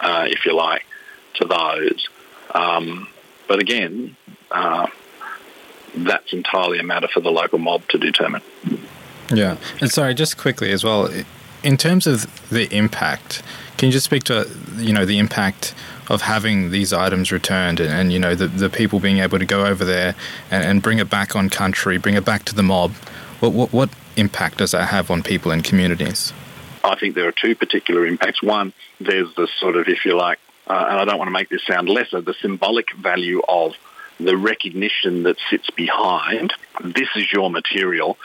uh, 0.00 0.24
if 0.28 0.46
you 0.46 0.54
like, 0.54 0.86
to 1.34 1.44
those. 1.44 2.08
Um, 2.54 3.08
but 3.46 3.58
again, 3.60 4.16
uh, 4.50 4.86
that's 5.94 6.32
entirely 6.32 6.78
a 6.78 6.82
matter 6.82 7.08
for 7.08 7.20
the 7.20 7.30
local 7.30 7.58
mob 7.58 7.86
to 7.88 7.98
determine. 7.98 8.42
Yeah, 9.32 9.56
and 9.80 9.90
sorry, 9.90 10.14
just 10.14 10.36
quickly 10.38 10.70
as 10.70 10.84
well, 10.84 11.10
in 11.62 11.76
terms 11.76 12.06
of 12.06 12.26
the 12.48 12.72
impact, 12.74 13.42
can 13.76 13.88
you 13.88 13.92
just 13.92 14.04
speak 14.04 14.24
to 14.24 14.48
you 14.76 14.92
know 14.92 15.04
the 15.04 15.18
impact 15.18 15.74
of 16.08 16.22
having 16.22 16.70
these 16.70 16.92
items 16.92 17.32
returned 17.32 17.80
and, 17.80 17.92
and 17.92 18.12
you 18.12 18.18
know 18.18 18.34
the, 18.34 18.46
the 18.46 18.70
people 18.70 19.00
being 19.00 19.18
able 19.18 19.38
to 19.38 19.44
go 19.44 19.66
over 19.66 19.84
there 19.84 20.14
and, 20.50 20.64
and, 20.64 20.82
bring 20.82 20.98
it 20.98 21.10
back 21.10 21.34
on 21.34 21.50
country, 21.50 21.98
bring 21.98 22.14
it 22.14 22.24
back 22.24 22.44
to 22.44 22.54
the 22.54 22.62
mob? 22.62 22.92
What, 23.40 23.52
what, 23.52 23.72
what 23.72 23.90
impact 24.16 24.58
does 24.58 24.70
that 24.70 24.86
have 24.86 25.10
on 25.10 25.22
people 25.22 25.50
and 25.50 25.62
communities? 25.62 26.32
I 26.84 26.96
think 26.96 27.14
there 27.14 27.26
are 27.26 27.32
two 27.32 27.54
particular 27.54 28.06
impacts. 28.06 28.42
One, 28.42 28.72
there's 29.00 29.34
the 29.34 29.48
sort 29.58 29.76
of, 29.76 29.88
if 29.88 30.04
you 30.04 30.16
like, 30.16 30.38
uh, 30.68 30.86
and 30.88 31.00
I 31.00 31.04
don't 31.04 31.18
want 31.18 31.28
to 31.28 31.32
make 31.32 31.48
this 31.48 31.64
sound 31.66 31.88
lesser, 31.88 32.20
the 32.20 32.34
symbolic 32.40 32.92
value 32.94 33.42
of 33.46 33.74
the 34.18 34.36
recognition 34.36 35.24
that 35.24 35.36
sits 35.50 35.68
behind 35.70 36.54
this 36.82 37.08
is 37.16 37.30
your 37.32 37.50
material. 37.50 38.16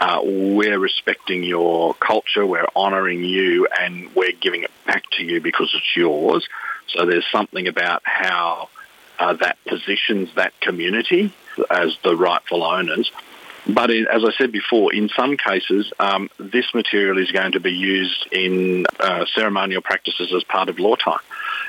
Uh, 0.00 0.20
we're 0.24 0.78
respecting 0.78 1.42
your 1.42 1.92
culture, 1.94 2.46
we're 2.46 2.66
honouring 2.74 3.22
you, 3.22 3.66
and 3.78 4.14
we're 4.14 4.32
giving 4.32 4.62
it 4.62 4.70
back 4.86 5.04
to 5.10 5.22
you 5.22 5.40
because 5.42 5.70
it's 5.74 5.94
yours. 5.94 6.48
So 6.88 7.04
there's 7.04 7.26
something 7.30 7.68
about 7.68 8.00
how 8.04 8.70
uh, 9.18 9.34
that 9.34 9.58
positions 9.66 10.30
that 10.36 10.58
community 10.60 11.32
as 11.70 11.96
the 12.02 12.16
rightful 12.16 12.64
owners. 12.64 13.12
But 13.68 13.90
in, 13.90 14.06
as 14.06 14.24
I 14.24 14.32
said 14.38 14.52
before, 14.52 14.94
in 14.94 15.10
some 15.10 15.36
cases, 15.36 15.92
um, 16.00 16.30
this 16.38 16.72
material 16.72 17.18
is 17.18 17.30
going 17.30 17.52
to 17.52 17.60
be 17.60 17.72
used 17.72 18.26
in 18.32 18.86
uh, 18.98 19.26
ceremonial 19.34 19.82
practices 19.82 20.32
as 20.34 20.42
part 20.44 20.70
of 20.70 20.78
law 20.78 20.96
time. 20.96 21.20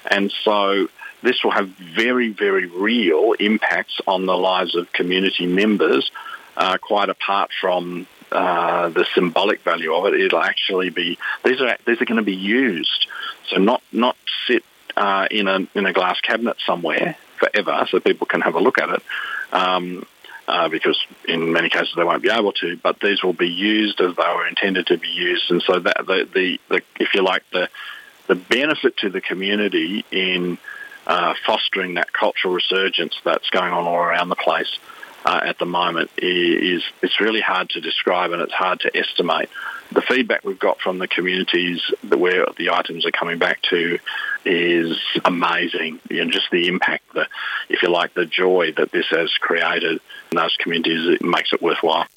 And 0.10 0.32
so 0.44 0.88
this 1.22 1.44
will 1.44 1.52
have 1.52 1.68
very, 1.68 2.30
very 2.30 2.66
real 2.66 3.34
impacts 3.34 4.00
on 4.08 4.26
the 4.26 4.38
lives 4.38 4.76
of 4.76 4.92
community 4.94 5.46
members, 5.46 6.10
uh, 6.56 6.78
quite 6.78 7.10
apart 7.10 7.52
from 7.60 8.08
uh, 8.32 8.90
the 8.90 9.06
symbolic 9.14 9.62
value 9.62 9.94
of 9.94 10.06
it. 10.06 10.20
It'll 10.20 10.42
actually 10.42 10.90
be 10.90 11.18
these 11.44 11.62
are 11.62 11.78
these 11.86 12.02
are 12.02 12.06
going 12.06 12.18
to 12.18 12.24
be 12.24 12.36
used, 12.36 13.08
so 13.50 13.58
not 13.58 13.82
not 13.92 14.16
sit 14.48 14.64
uh, 14.96 15.28
in 15.30 15.48
a 15.48 15.68
in 15.76 15.86
a 15.86 15.94
glass 15.94 16.20
cabinet 16.22 16.58
somewhere 16.66 17.18
forever, 17.38 17.86
so 17.90 18.00
people 18.00 18.28
can 18.28 18.42
have 18.42 18.56
a 18.56 18.60
look 18.60 18.78
at 18.78 18.90
it. 18.90 19.04
Um, 19.52 20.06
uh, 20.48 20.70
because 20.70 21.00
in 21.28 21.54
many 21.54 21.70
cases 21.70 21.94
they 21.96 22.04
won't 22.04 22.24
be 22.24 22.30
able 22.30 22.52
to, 22.52 22.76
but 22.78 23.00
these 23.00 23.24
will 23.24 23.34
be 23.34 23.48
used 23.50 24.02
as 24.02 24.16
they 24.16 24.24
were 24.24 24.48
intended 24.48 24.88
to 24.88 24.98
be 24.98 25.08
used, 25.08 25.50
and 25.52 25.62
so 25.62 25.80
that 25.80 25.98
the, 26.06 26.28
the, 26.34 26.60
the 26.70 26.82
if 27.00 27.14
you 27.14 27.24
like 27.24 27.44
the 27.52 27.70
the 28.28 28.36
benefit 28.36 28.98
to 28.98 29.10
the 29.10 29.22
community 29.22 30.06
in 30.12 30.58
uh, 31.06 31.34
fostering 31.46 31.96
that 31.96 32.14
cultural 32.14 32.54
resurgence 32.54 33.16
that's 33.24 33.50
going 33.50 33.74
on 33.74 33.86
all 33.86 33.98
around 33.98 34.30
the 34.30 34.36
place 34.36 34.78
uh, 35.26 35.40
at 35.44 35.60
the 35.60 35.66
moment 35.66 36.10
is 36.18 36.84
it's 37.02 37.20
really 37.20 37.42
hard 37.42 37.70
to 37.72 37.82
describe 37.82 38.32
and 38.32 38.42
it's 38.42 38.54
hard 38.54 38.80
to 38.82 38.98
estimate. 38.98 39.50
The 39.92 40.02
feedback 40.02 40.44
we've 40.44 40.60
got 40.60 40.80
from 40.80 40.98
the 41.00 41.08
communities 41.08 41.82
where 42.08 42.46
the 42.58 42.72
items 42.72 43.06
are 43.06 43.12
coming 43.12 43.38
back 43.38 43.62
to 43.64 44.00
is 44.46 44.98
amazing. 45.24 46.00
You 46.10 46.26
know, 46.26 46.32
just 46.32 46.50
the 46.52 46.68
impact, 46.68 47.14
the 47.14 47.28
if 47.70 47.84
you 47.84 47.90
like, 47.90 48.14
the 48.14 48.26
joy 48.26 48.74
that 48.78 48.92
this 48.92 49.08
has 49.10 49.32
created 49.34 50.00
in 50.32 50.38
those 50.38 50.56
communities, 50.58 51.08
it 51.08 51.22
makes 51.22 51.54
it 51.54 51.62
worthwhile. 51.62 52.08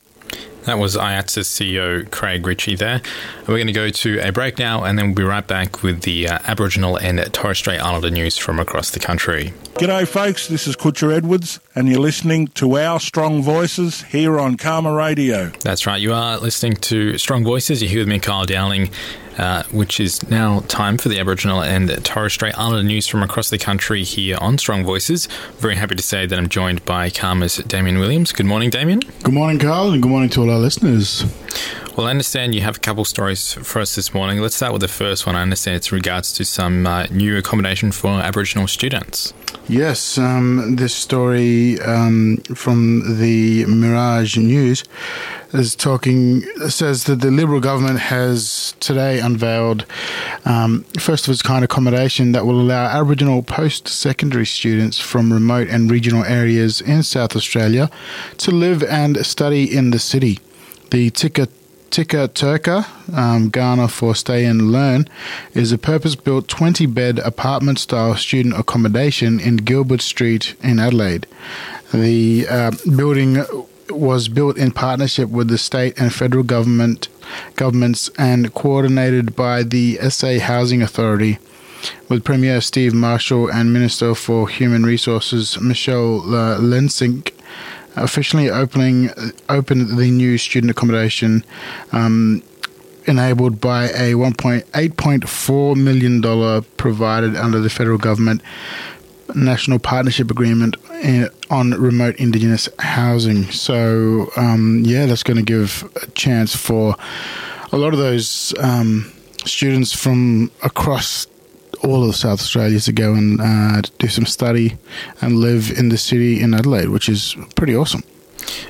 That 0.64 0.78
was 0.78 0.96
AIATSIS's 0.96 1.46
CEO 1.46 2.10
Craig 2.10 2.46
Ritchie 2.46 2.76
there. 2.76 3.02
We're 3.40 3.56
going 3.56 3.66
to 3.66 3.72
go 3.72 3.90
to 3.90 4.18
a 4.20 4.32
break 4.32 4.58
now 4.58 4.82
and 4.84 4.98
then 4.98 5.08
we'll 5.08 5.14
be 5.14 5.22
right 5.22 5.46
back 5.46 5.82
with 5.82 6.02
the 6.02 6.26
uh, 6.28 6.38
Aboriginal 6.44 6.96
and 6.96 7.20
Torres 7.34 7.58
Strait 7.58 7.78
Islander 7.78 8.10
news 8.10 8.38
from 8.38 8.58
across 8.58 8.90
the 8.90 8.98
country. 8.98 9.52
G'day, 9.74 10.08
folks. 10.08 10.48
This 10.48 10.66
is 10.66 10.74
Kutcher 10.76 11.14
Edwards, 11.14 11.60
and 11.74 11.88
you're 11.88 12.00
listening 12.00 12.46
to 12.48 12.78
our 12.78 12.98
Strong 12.98 13.42
Voices 13.42 14.02
here 14.04 14.38
on 14.38 14.56
CAAMA 14.56 14.96
Radio. 14.96 15.50
That's 15.60 15.86
right. 15.86 16.00
You 16.00 16.14
are 16.14 16.38
listening 16.38 16.76
to 16.76 17.18
Strong 17.18 17.44
Voices. 17.44 17.82
You're 17.82 17.90
here 17.90 18.00
with 18.00 18.08
me, 18.08 18.20
Kyle 18.20 18.46
Dowling, 18.46 18.88
uh, 19.38 19.62
which 19.72 20.00
is 20.00 20.28
now 20.30 20.60
time 20.68 20.98
for 20.98 21.08
the 21.08 21.18
Aboriginal 21.18 21.62
and 21.62 22.04
Torres 22.04 22.32
Strait 22.32 22.56
Islander 22.56 22.82
news 22.82 23.06
from 23.06 23.22
across 23.22 23.50
the 23.50 23.58
country 23.58 24.04
here 24.04 24.38
on 24.40 24.58
Strong 24.58 24.84
Voices. 24.84 25.26
Very 25.58 25.76
happy 25.76 25.94
to 25.94 26.02
say 26.02 26.26
that 26.26 26.38
I'm 26.38 26.48
joined 26.48 26.84
by 26.84 27.10
CAAMA's 27.10 27.56
Damien 27.58 27.98
Williams. 27.98 28.32
Good 28.32 28.46
morning, 28.46 28.70
Damien. 28.70 29.00
Good 29.22 29.34
morning, 29.34 29.58
Carl, 29.58 29.92
and 29.92 30.02
good 30.02 30.10
morning 30.10 30.30
to 30.30 30.42
all 30.42 30.50
our 30.50 30.58
listeners. 30.58 31.24
Well, 31.96 32.08
I 32.08 32.10
understand 32.10 32.56
you 32.56 32.60
have 32.62 32.76
a 32.78 32.80
couple 32.80 33.04
stories 33.04 33.52
for 33.52 33.80
us 33.80 33.94
this 33.94 34.12
morning. 34.12 34.40
Let's 34.40 34.56
start 34.56 34.72
with 34.72 34.82
the 34.82 34.88
first 34.88 35.26
one. 35.26 35.36
I 35.36 35.42
understand 35.42 35.76
it's 35.76 35.92
in 35.92 35.96
regards 35.96 36.32
to 36.32 36.44
some 36.44 36.86
uh, 36.88 37.06
new 37.06 37.36
accommodation 37.36 37.92
for 37.92 38.08
Aboriginal 38.08 38.66
students. 38.66 39.32
Yes, 39.68 40.18
um, 40.18 40.74
this 40.74 40.92
story 40.92 41.80
um, 41.80 42.38
from 42.54 43.18
the 43.18 43.64
Mirage 43.66 44.36
News 44.36 44.82
is 45.54 45.76
talking 45.76 46.42
says 46.68 47.04
that 47.04 47.20
the 47.20 47.30
Liberal 47.30 47.60
government 47.60 48.00
has 48.00 48.74
today 48.80 49.20
unveiled 49.20 49.86
um, 50.44 50.84
first 50.98 51.26
of 51.26 51.32
its 51.32 51.42
kind 51.42 51.64
accommodation 51.64 52.32
that 52.32 52.44
will 52.44 52.60
allow 52.60 52.86
Aboriginal 52.86 53.42
post-secondary 53.42 54.46
students 54.46 54.98
from 54.98 55.32
remote 55.32 55.68
and 55.68 55.90
regional 55.90 56.24
areas 56.24 56.80
in 56.80 57.02
South 57.02 57.36
Australia 57.36 57.90
to 58.38 58.50
live 58.50 58.82
and 58.82 59.24
study 59.24 59.64
in 59.64 59.90
the 59.90 59.98
city. 59.98 60.40
The 60.90 61.10
Tika 61.10 61.48
Tika 61.90 62.26
Turka, 62.26 62.84
um, 63.16 63.52
Kaurna 63.52 63.88
for 63.88 64.16
Stay 64.16 64.44
and 64.46 64.72
Learn, 64.72 65.08
is 65.52 65.70
a 65.70 65.78
purpose 65.78 66.16
built 66.16 66.48
20 66.48 66.86
bed 66.86 67.20
apartment 67.20 67.78
style 67.78 68.16
student 68.16 68.58
accommodation 68.58 69.38
in 69.38 69.56
Gilbert 69.56 70.00
Street 70.00 70.56
in 70.60 70.80
Adelaide. 70.80 71.28
The 71.92 72.48
uh, 72.50 72.72
building 72.96 73.44
was 73.90 74.28
built 74.28 74.56
in 74.56 74.70
partnership 74.70 75.28
with 75.28 75.48
the 75.48 75.58
state 75.58 75.98
and 76.00 76.12
federal 76.12 76.44
government 76.44 77.08
governments 77.56 78.10
and 78.18 78.52
coordinated 78.54 79.34
by 79.34 79.62
the 79.62 79.96
SA 80.10 80.38
Housing 80.38 80.82
Authority 80.82 81.38
with 82.08 82.24
Premier 82.24 82.60
Steve 82.60 82.94
Marshall 82.94 83.50
and 83.50 83.72
Minister 83.72 84.14
for 84.14 84.48
Human 84.48 84.84
Resources 84.84 85.60
Michelle 85.60 86.20
uh, 86.34 86.58
Lensink 86.58 87.32
officially 87.96 88.50
opening 88.50 89.10
opened 89.48 89.98
the 89.98 90.10
new 90.10 90.36
student 90.38 90.70
accommodation 90.70 91.44
um, 91.92 92.42
enabled 93.06 93.60
by 93.60 93.84
a 93.90 94.14
$1.8.4 94.14 95.76
million 95.76 96.62
provided 96.76 97.36
under 97.36 97.60
the 97.60 97.70
federal 97.70 97.98
government 97.98 98.42
national 99.34 99.78
partnership 99.78 100.30
agreement 100.30 100.76
on 101.50 101.70
remote 101.72 102.16
indigenous 102.16 102.68
housing. 102.78 103.44
So, 103.50 104.30
um, 104.36 104.82
yeah, 104.84 105.06
that's 105.06 105.22
going 105.22 105.36
to 105.36 105.42
give 105.42 105.90
a 106.02 106.06
chance 106.12 106.54
for 106.54 106.96
a 107.72 107.76
lot 107.76 107.92
of 107.92 107.98
those 107.98 108.54
um, 108.58 109.12
students 109.44 109.92
from 109.92 110.50
across 110.62 111.26
all 111.82 112.08
of 112.08 112.16
South 112.16 112.40
Australia 112.40 112.80
to 112.80 112.92
go 112.92 113.14
and 113.14 113.40
uh, 113.40 113.82
do 113.98 114.08
some 114.08 114.26
study 114.26 114.76
and 115.20 115.36
live 115.36 115.70
in 115.76 115.90
the 115.90 115.98
city 115.98 116.40
in 116.40 116.54
Adelaide, 116.54 116.88
which 116.88 117.08
is 117.08 117.36
pretty 117.56 117.76
awesome. 117.76 118.02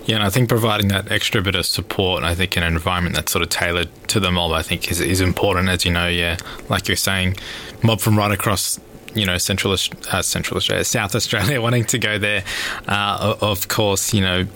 Yeah, 0.05 0.17
and 0.17 0.25
I 0.25 0.31
think 0.31 0.49
providing 0.49 0.89
that 0.89 1.11
extra 1.11 1.43
bit 1.43 1.55
of 1.55 1.67
support, 1.67 2.23
I 2.23 2.35
think 2.35 2.57
in 2.57 2.63
an 2.63 2.73
environment 2.73 3.17
that's 3.17 3.33
sort 3.33 3.43
of 3.43 3.49
tailored 3.49 3.89
to 4.09 4.21
the 4.21 4.31
mob, 4.31 4.53
I 4.53 4.63
think 4.63 4.91
is, 4.91 5.01
is 5.01 5.21
important. 5.21 5.69
As 5.69 5.85
you 5.85 5.93
know, 5.93 6.09
yeah, 6.09 6.37
like 6.69 6.89
you're 6.89 6.97
saying, 6.97 7.37
mob 7.83 8.01
from 8.01 8.17
right 8.17 8.31
across 8.31 8.79
you 9.15 9.25
know 9.25 9.39
central 9.39 9.73
uh, 9.73 10.23
central 10.23 10.57
Australia, 10.57 10.85
South 10.85 11.15
Australia, 11.15 11.61
wanting 11.67 11.85
to 11.85 11.99
go 11.99 12.19
there. 12.19 12.45
Uh, 12.89 13.37
of 13.41 13.69
course, 13.69 14.13
you 14.13 14.21
know, 14.21 14.47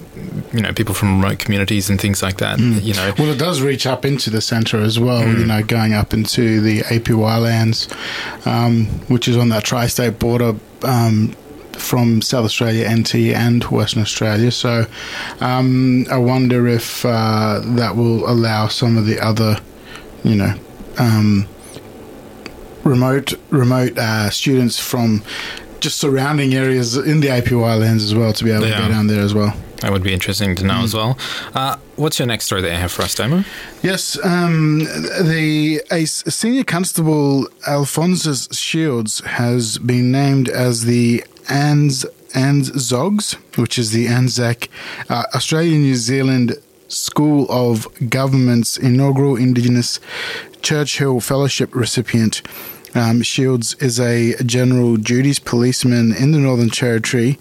you 0.53 0.61
know 0.61 0.73
people 0.73 0.95
from 0.95 1.21
remote 1.21 1.39
communities 1.39 1.89
and 1.91 2.01
things 2.01 2.23
like 2.23 2.39
that. 2.39 2.59
Mm. 2.59 2.83
You 2.83 2.95
know, 2.95 3.15
well, 3.19 3.29
it 3.29 3.39
does 3.39 3.61
reach 3.61 3.87
up 3.87 4.05
into 4.05 4.31
the 4.31 4.41
centre 4.41 4.81
as 4.81 4.99
well. 4.99 5.23
Mm. 5.23 5.41
You 5.41 5.47
know, 5.47 5.63
going 5.63 5.95
up 5.95 6.13
into 6.13 6.61
the 6.61 6.81
APY 6.81 7.43
lands, 7.43 7.89
um, 8.45 8.87
which 9.09 9.29
is 9.29 9.37
on 9.37 9.49
that 9.51 9.65
tri-state 9.65 10.19
border. 10.19 10.55
Um, 10.83 11.35
from 11.73 12.21
South 12.21 12.45
Australia, 12.45 12.89
NT, 12.91 13.15
and 13.37 13.63
Western 13.65 14.03
Australia. 14.03 14.51
So 14.51 14.87
um, 15.41 16.07
I 16.11 16.19
wonder 16.19 16.67
if 16.67 17.05
uh, 17.07 17.61
that 17.77 17.95
will 17.95 18.29
allow 18.29 18.67
some 18.67 18.97
of 18.97 19.07
the 19.07 19.21
other, 19.21 19.59
you 20.25 20.35
know, 20.35 20.55
um, 20.99 21.47
remote 22.89 23.35
remote 23.51 23.97
uh, 23.99 24.31
students 24.31 24.79
from 24.79 25.23
just 25.81 25.99
surrounding 25.99 26.55
areas 26.55 26.97
in 26.97 27.21
the 27.21 27.29
APY 27.29 27.81
lands 27.81 28.03
as 28.03 28.15
well 28.15 28.33
to 28.33 28.45
be 28.45 28.51
able 28.51 28.67
yeah. 28.67 28.77
to 28.77 28.83
go 28.83 28.89
down 28.89 29.07
there 29.07 29.21
as 29.21 29.35
well. 29.35 29.55
That 29.81 29.93
would 29.93 30.03
be 30.03 30.13
interesting 30.13 30.57
to 30.57 30.65
know 30.65 30.75
mm. 30.75 30.85
as 30.85 30.95
well. 30.95 31.17
Uh, 31.55 31.77
what's 31.95 32.19
your 32.19 32.27
next 32.27 32.47
story 32.47 32.63
that 32.63 32.71
you 32.71 32.79
have 32.79 32.91
for 32.91 33.03
us, 33.03 33.15
Damo? 33.15 33.45
Yes, 33.81 34.19
um, 34.25 34.81
the 34.81 35.81
a 35.91 36.05
senior 36.05 36.65
constable 36.65 37.47
Alphonsus 37.67 38.49
Shields 38.53 39.21
has 39.21 39.79
been 39.79 40.11
named 40.11 40.49
as 40.49 40.85
the 40.85 41.23
ANZ 41.45 42.07
ANZSOG, 42.33 43.57
which 43.57 43.79
is 43.79 43.93
the 43.93 44.07
Anzac 44.07 44.69
uh, 45.09 45.25
Australia 45.35 45.79
New 45.79 45.95
Zealand 45.95 46.57
School 46.89 47.47
of 47.49 47.89
Government's 48.11 48.77
inaugural 48.77 49.37
Indigenous 49.37 49.99
Churchill 50.61 51.21
Fellowship 51.21 51.75
recipient. 51.75 52.43
Um, 52.95 53.23
Shields 53.23 53.75
is 53.81 54.01
a 54.01 54.35
general 54.45 54.97
duties 54.97 55.39
policeman 55.39 56.15
in 56.15 56.33
the 56.33 56.39
Northern 56.39 56.71
Territory. 56.71 57.39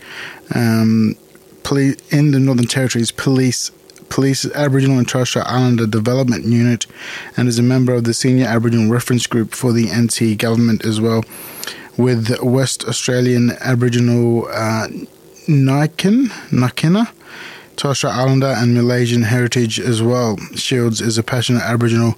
Um, 0.54 1.16
poli- 1.64 1.98
in 2.10 2.32
the 2.32 2.40
Northern 2.40 2.68
Territory's 2.68 3.12
police 3.12 3.72
Police 4.10 4.46
Aboriginal 4.54 4.98
and 4.98 5.08
Torres 5.08 5.30
Strait 5.30 5.46
Islander 5.46 5.86
Development 5.86 6.46
Unit, 6.46 6.88
and 7.36 7.48
is 7.48 7.60
a 7.60 7.64
member 7.64 7.94
of 7.94 8.06
the 8.06 8.14
Senior 8.14 8.46
Aboriginal 8.46 8.90
Reference 8.90 9.28
Group 9.28 9.54
for 9.54 9.74
the 9.74 9.88
NT 9.94 10.38
government 10.38 10.86
as 10.86 11.02
well, 11.02 11.24
with 11.98 12.40
West 12.42 12.86
Australian 12.86 13.52
Aboriginal 13.60 14.48
uh, 14.48 14.88
Niken, 15.48 16.28
Nakina, 16.52 17.10
Torres 17.76 17.98
Strait 17.98 18.12
Islander, 18.14 18.54
and 18.58 18.74
Malaysian 18.74 19.24
heritage 19.24 19.80
as 19.80 20.02
well. 20.02 20.38
Shields 20.56 21.02
is 21.02 21.18
a 21.18 21.24
passionate 21.24 21.64
Aboriginal 21.64 22.16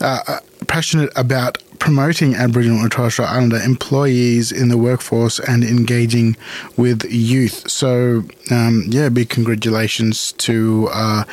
uh, 0.00 0.20
uh, 0.26 0.40
passionate 0.66 1.12
about 1.16 1.58
promoting 1.78 2.34
Aboriginal 2.34 2.80
and 2.80 2.90
Torres 2.90 3.14
Strait 3.14 3.28
Islander 3.28 3.58
employees 3.58 4.52
in 4.52 4.68
the 4.68 4.78
workforce 4.78 5.38
and 5.38 5.64
engaging 5.64 6.36
with 6.76 7.04
youth. 7.10 7.70
So, 7.70 8.24
um, 8.50 8.84
yeah, 8.88 9.08
big 9.08 9.28
congratulations 9.28 10.32
to 10.32 10.88
uh, 10.92 11.24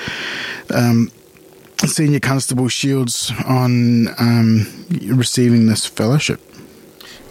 um, 0.73 1.11
Senior 1.85 2.19
Constable 2.19 2.67
Shields 2.67 3.31
on 3.45 4.07
um, 4.19 4.85
receiving 5.07 5.67
this 5.67 5.85
fellowship. 5.85 6.39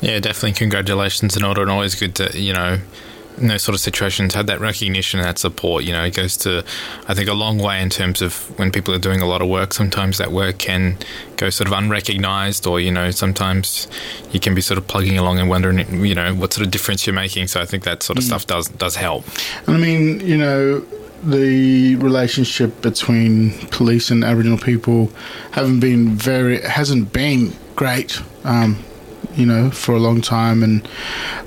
Yeah, 0.01 0.19
definitely 0.19 0.53
congratulations 0.53 1.37
in 1.37 1.45
order, 1.45 1.61
and 1.63 1.71
always 1.71 1.95
good 1.95 2.15
to 2.17 2.39
you 2.39 2.55
know 2.55 2.79
in 3.39 3.49
those 3.49 3.63
sort 3.63 3.75
of 3.75 3.81
situations 3.81 4.35
had 4.35 4.47
that 4.49 4.61
recognition 4.61 5.21
and 5.21 5.29
that 5.29 5.39
support. 5.39 5.85
You 5.85 5.93
know, 5.93 6.05
it 6.05 6.15
goes 6.15 6.37
to, 6.39 6.65
I 7.09 7.15
think, 7.15 7.29
a 7.29 7.35
long 7.35 7.59
way 7.59 7.83
in 7.83 7.91
terms 7.91 8.23
of 8.23 8.35
when 8.59 8.71
people 8.71 8.95
are 8.95 8.99
doing 8.99 9.21
a 9.21 9.27
lot 9.27 9.43
of 9.43 9.49
work. 9.49 9.73
Sometimes 9.73 10.19
that 10.19 10.33
work 10.33 10.59
can 10.59 10.97
go 11.37 11.51
sort 11.51 11.67
of 11.67 11.73
unrecognized, 11.73 12.67
or 12.67 12.81
you 12.81 12.93
know, 12.93 13.11
sometimes 13.11 13.89
you 14.33 14.41
can 14.41 14.55
be 14.55 14.61
sort 14.61 14.79
of 14.79 14.87
plugging 14.87 15.19
along 15.19 15.39
and 15.39 15.49
wondering, 15.49 16.05
you 16.05 16.15
know, 16.15 16.35
what 16.35 16.53
sort 16.53 16.67
of 16.67 16.71
difference 16.71 17.07
you're 17.07 17.15
making. 17.15 17.47
So 17.47 17.61
I 17.61 17.67
think 17.67 17.85
that 17.85 18.03
sort 18.03 18.19
of 18.19 18.25
mm. 18.25 18.29
stuff 18.29 18.47
does 18.47 18.69
does 18.69 18.97
help. 18.97 19.25
I 19.67 19.77
mean, 19.77 20.21
you 20.21 20.37
know 20.37 20.85
the 21.23 21.97
relationship 21.97 22.81
between 22.81 23.53
police 23.69 24.11
and 24.11 24.25
Aboriginal 24.25 24.59
people 24.59 25.11
haven't 25.51 25.81
been 25.81 26.11
very 26.11 26.61
hasn't 26.63 27.13
been 27.13 27.53
great. 27.77 28.21
Um, 28.45 28.83
you 29.35 29.47
know, 29.47 29.71
for 29.71 29.93
a 29.93 29.99
long 29.99 30.21
time. 30.21 30.63
And 30.63 30.89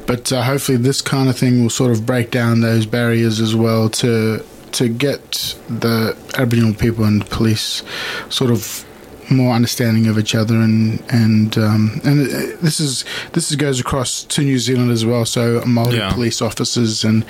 but 0.06 0.32
uh, 0.32 0.44
hopefully, 0.44 0.78
this 0.78 1.02
kind 1.02 1.30
of 1.30 1.38
thing 1.38 1.62
will 1.62 1.70
sort 1.70 1.92
of 1.92 2.06
break 2.06 2.32
down 2.32 2.62
those 2.62 2.86
barriers 2.86 3.40
as 3.40 3.56
well 3.56 3.90
to 3.90 4.44
to 4.74 4.90
get 4.90 5.56
the 5.70 6.18
Aboriginal 6.38 6.74
people 6.74 7.06
and 7.06 7.26
police 7.30 7.84
sort 8.30 8.52
of 8.52 8.86
more 9.30 9.54
understanding 9.54 10.08
of 10.08 10.18
each 10.20 10.36
other 10.36 10.56
and 10.56 11.04
and 11.10 11.58
um, 11.58 12.02
and 12.04 12.26
this 12.62 12.80
is 12.80 13.06
this 13.34 13.50
is, 13.52 13.56
goes 13.56 13.80
across 13.80 14.24
to 14.26 14.42
New 14.42 14.60
Zealand 14.60 14.92
as 14.92 15.06
well. 15.06 15.26
So 15.26 15.64
multi 15.66 15.98
yeah. 15.98 16.12
police 16.12 16.42
officers 16.42 17.04
and, 17.04 17.26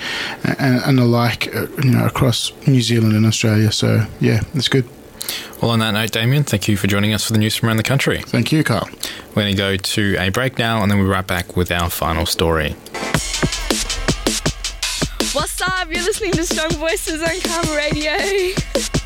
and 0.58 0.82
and 0.84 0.98
alike, 0.98 1.54
uh, 1.54 1.66
you 1.82 1.90
know, 1.90 2.06
across 2.06 2.52
New 2.66 2.82
Zealand 2.82 3.14
and 3.14 3.26
Australia. 3.26 3.72
So 3.72 4.06
yeah, 4.20 4.40
it's 4.54 4.68
good. 4.68 4.88
Well, 5.60 5.70
on 5.70 5.78
that 5.80 5.92
note, 5.92 6.12
Damien, 6.12 6.44
thank 6.44 6.68
you 6.68 6.76
for 6.76 6.86
joining 6.86 7.14
us 7.14 7.24
for 7.26 7.32
the 7.32 7.38
news 7.38 7.56
from 7.56 7.68
around 7.68 7.78
the 7.78 7.82
country. 7.82 8.20
Thank 8.20 8.52
you, 8.52 8.64
Carl. 8.64 8.88
We're 9.30 9.42
going 9.42 9.54
to 9.54 9.58
go 9.58 9.76
to 9.76 10.16
a 10.18 10.28
break 10.30 10.58
now, 10.58 10.82
and 10.82 10.90
then 10.90 10.98
we'll 10.98 11.06
be 11.06 11.12
right 11.12 11.26
back 11.26 11.56
with 11.56 11.70
our 11.70 11.90
final 11.90 12.26
story. 12.26 12.72
What's 15.32 15.60
up? 15.62 15.90
You're 15.90 16.04
listening 16.04 16.32
to 16.32 16.44
Strong 16.44 16.72
Voices 16.72 17.20
on 17.20 17.28
CAAMA 17.28 17.76
Radio. 17.76 19.00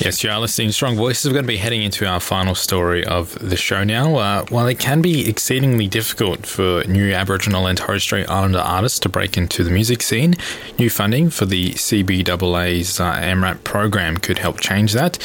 Yes, 0.00 0.22
you 0.22 0.30
are 0.30 0.38
listening 0.38 0.70
Strong 0.70 0.94
Voices. 0.94 1.26
We're 1.26 1.32
going 1.32 1.44
to 1.44 1.48
be 1.48 1.56
heading 1.56 1.82
into 1.82 2.06
our 2.06 2.20
final 2.20 2.54
story 2.54 3.04
of 3.04 3.36
the 3.40 3.56
show 3.56 3.82
now. 3.82 4.14
Uh, 4.14 4.44
while 4.48 4.68
it 4.68 4.78
can 4.78 5.02
be 5.02 5.28
exceedingly 5.28 5.88
difficult 5.88 6.46
for 6.46 6.84
new 6.84 7.12
Aboriginal 7.12 7.66
and 7.66 7.76
Torres 7.76 8.04
Strait 8.04 8.30
Islander 8.30 8.60
artists 8.60 9.00
to 9.00 9.08
break 9.08 9.36
into 9.36 9.64
the 9.64 9.72
music 9.72 10.02
scene, 10.02 10.36
new 10.78 10.88
funding 10.88 11.30
for 11.30 11.46
the 11.46 11.70
CBAA's 11.70 13.00
uh, 13.00 13.12
AMRAP 13.12 13.64
program 13.64 14.18
could 14.18 14.38
help 14.38 14.60
change 14.60 14.92
that. 14.92 15.18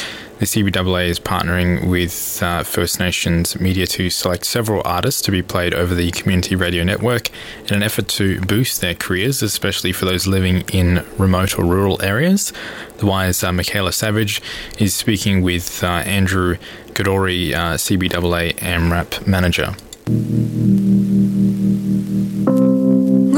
The 0.44 0.62
CBAA 0.62 1.08
is 1.08 1.22
partnering 1.22 1.88
with 1.88 2.44
uh, 2.44 2.64
First 2.64 3.00
Nations 3.00 3.58
media 3.62 3.88
to 3.88 4.10
select 4.10 4.44
several 4.44 4.82
artists 4.84 5.22
to 5.22 5.32
be 5.32 5.42
played 5.42 5.74
over 5.74 5.96
the 5.96 6.12
community 6.12 6.58
radio 6.58 6.84
network 6.84 7.30
in 7.70 7.76
an 7.76 7.82
effort 7.82 8.10
to 8.10 8.42
boost 8.42 8.82
their 8.82 8.94
careers, 8.94 9.42
especially 9.42 9.94
for 9.94 10.04
those 10.04 10.28
living 10.28 10.66
in 10.74 11.06
remote 11.18 11.58
or 11.58 11.64
rural 11.64 12.02
areas. 12.02 12.52
The 12.98 13.06
Wire's 13.06 13.42
uh, 13.42 13.54
Michaela 13.54 13.94
Savage 13.94 14.42
is 14.78 14.94
speaking 14.94 15.44
with 15.44 15.82
uh, 15.82 15.88
Andrew 15.88 16.58
Khedoori, 16.88 17.54
uh, 17.54 17.76
CBAA 17.78 18.56
AMRAP 18.58 19.26
manager. 19.26 19.74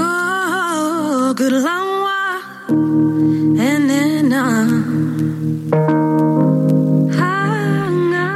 Oh, 0.02 1.36
good 1.38 1.54
and 3.62 3.90
then, 3.92 4.34
uh, 4.34 6.05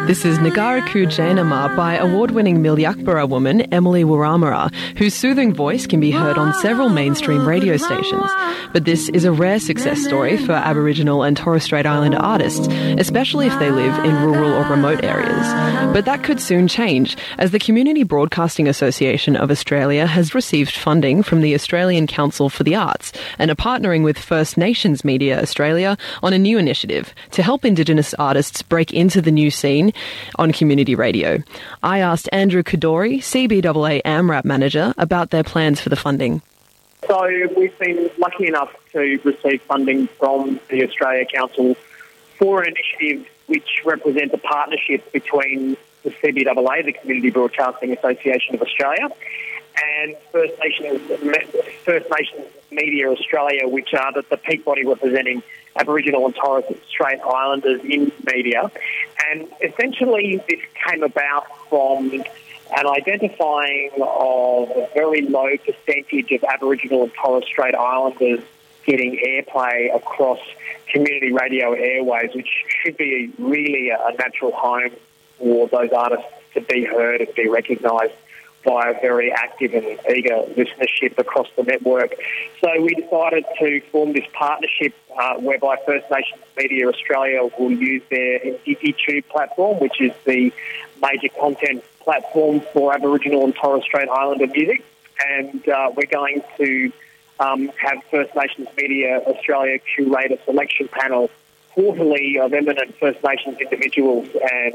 this 0.09 0.25
is 0.25 0.39
Nagaraku 0.39 1.05
Jainama 1.05 1.75
by 1.75 1.93
award-winning 1.93 2.63
Milyakburra 2.63 3.29
woman 3.29 3.61
Emily 3.71 4.03
Wurramara, 4.03 4.73
whose 4.97 5.13
soothing 5.13 5.53
voice 5.53 5.85
can 5.85 5.99
be 5.99 6.09
heard 6.09 6.35
on 6.35 6.51
several 6.61 6.89
mainstream 6.89 7.47
radio 7.47 7.77
stations. 7.77 8.31
But 8.73 8.85
this 8.85 9.09
is 9.09 9.23
a 9.23 9.31
rare 9.31 9.59
success 9.59 10.03
story 10.03 10.35
for 10.37 10.53
Aboriginal 10.53 11.21
and 11.21 11.37
Torres 11.37 11.61
Strait 11.61 11.85
Islander 11.85 12.17
artists, 12.17 12.67
especially 12.97 13.45
if 13.45 13.59
they 13.59 13.69
live 13.69 14.03
in 14.03 14.23
rural 14.23 14.51
or 14.51 14.63
remote 14.63 15.03
areas. 15.03 15.93
But 15.93 16.05
that 16.05 16.23
could 16.23 16.41
soon 16.41 16.67
change, 16.67 17.15
as 17.37 17.51
the 17.51 17.59
Community 17.59 18.01
Broadcasting 18.01 18.67
Association 18.67 19.35
of 19.35 19.51
Australia 19.51 20.07
has 20.07 20.33
received 20.33 20.71
funding 20.71 21.21
from 21.21 21.41
the 21.41 21.53
Australian 21.53 22.07
Council 22.07 22.49
for 22.49 22.63
the 22.63 22.73
Arts 22.73 23.11
and 23.37 23.51
are 23.51 23.55
partnering 23.55 24.03
with 24.03 24.17
First 24.17 24.57
Nations 24.57 25.05
Media 25.05 25.39
Australia 25.39 25.95
on 26.23 26.33
a 26.33 26.39
new 26.39 26.57
initiative 26.57 27.13
to 27.29 27.43
help 27.43 27.63
Indigenous 27.63 28.15
artists 28.15 28.63
break 28.63 28.91
into 28.91 29.21
the 29.21 29.29
new 29.29 29.51
scene 29.51 29.93
on 30.35 30.51
community 30.51 30.95
radio. 30.95 31.39
I 31.83 31.99
asked 31.99 32.29
Andrew 32.31 32.63
Khedoori, 32.63 33.17
CBAA 33.17 34.01
AMRAP 34.03 34.45
manager, 34.45 34.93
about 34.97 35.31
their 35.31 35.43
plans 35.43 35.81
for 35.81 35.89
the 35.89 35.95
funding. 35.95 36.41
So 37.07 37.27
we've 37.55 37.77
been 37.79 38.09
lucky 38.17 38.47
enough 38.47 38.71
to 38.91 39.19
receive 39.23 39.61
funding 39.63 40.07
from 40.07 40.59
the 40.69 40.83
Australia 40.85 41.25
Council 41.25 41.75
for 42.37 42.63
an 42.63 42.73
initiative 42.75 43.27
which 43.47 43.81
represents 43.83 44.33
a 44.33 44.37
partnership 44.37 45.11
between 45.11 45.75
the 46.03 46.11
CBAA, 46.11 46.85
the 46.85 46.93
Community 46.93 47.29
Broadcasting 47.31 47.91
Association 47.91 48.55
of 48.55 48.61
Australia, 48.61 49.09
and 49.97 50.15
First 50.31 50.53
Nations, 50.59 51.01
First 51.83 52.05
Nations 52.11 52.47
Media 52.71 53.09
Australia, 53.09 53.67
which 53.67 53.93
are 53.93 54.13
the, 54.13 54.23
the 54.29 54.37
peak 54.37 54.65
body 54.65 54.85
representing 54.85 55.43
Aboriginal 55.75 56.25
and 56.25 56.35
Torres 56.35 56.65
Strait 56.89 57.19
Islanders 57.21 57.81
in 57.83 58.11
media. 58.25 58.71
And 59.29 59.47
essentially, 59.63 60.43
this 60.47 60.59
came 60.87 61.03
about 61.03 61.45
from 61.69 62.11
an 62.11 62.87
identifying 62.87 63.91
of 64.01 64.69
a 64.69 64.89
very 64.93 65.21
low 65.21 65.49
percentage 65.57 66.31
of 66.31 66.43
Aboriginal 66.43 67.03
and 67.03 67.13
Torres 67.13 67.45
Strait 67.45 67.75
Islanders 67.75 68.41
getting 68.85 69.19
airplay 69.25 69.95
across 69.95 70.39
community 70.91 71.31
radio 71.31 71.73
airways, 71.73 72.33
which 72.33 72.49
should 72.81 72.97
be 72.97 73.31
really 73.37 73.89
a 73.89 74.11
natural 74.17 74.51
home 74.51 74.91
for 75.37 75.67
those 75.67 75.91
artists 75.91 76.25
to 76.53 76.61
be 76.61 76.83
heard 76.83 77.21
and 77.21 77.33
be 77.35 77.47
recognised 77.47 78.13
by 78.63 78.89
a 78.89 79.01
very 79.01 79.31
active 79.31 79.73
and 79.73 79.85
eager 80.15 80.43
listenership 80.55 81.17
across 81.17 81.47
the 81.55 81.63
network. 81.63 82.15
So 82.61 82.81
we 82.81 82.95
decided 82.95 83.45
to 83.59 83.81
form 83.91 84.13
this 84.13 84.25
partnership 84.33 84.93
uh, 85.17 85.35
whereby 85.35 85.77
First 85.85 86.09
Nations 86.11 86.41
Media 86.57 86.87
Australia 86.87 87.49
will 87.57 87.71
use 87.71 88.03
their 88.09 88.39
DigiTube 88.39 89.27
platform, 89.27 89.79
which 89.79 90.01
is 90.01 90.11
the 90.25 90.51
major 91.01 91.29
content 91.39 91.83
platform 91.99 92.61
for 92.73 92.93
Aboriginal 92.93 93.43
and 93.45 93.55
Torres 93.55 93.83
Strait 93.83 94.09
Islander 94.09 94.47
music. 94.47 94.83
And 95.27 95.67
uh, 95.67 95.91
we're 95.95 96.05
going 96.05 96.41
to 96.57 96.91
um, 97.39 97.71
have 97.77 98.03
First 98.11 98.35
Nations 98.35 98.67
Media 98.77 99.21
Australia 99.25 99.79
curate 99.79 100.31
a 100.31 100.39
selection 100.45 100.87
panel 100.87 101.29
quarterly 101.71 102.39
of 102.39 102.53
eminent 102.53 102.95
First 102.99 103.23
Nations 103.23 103.57
individuals, 103.59 104.27
and 104.51 104.73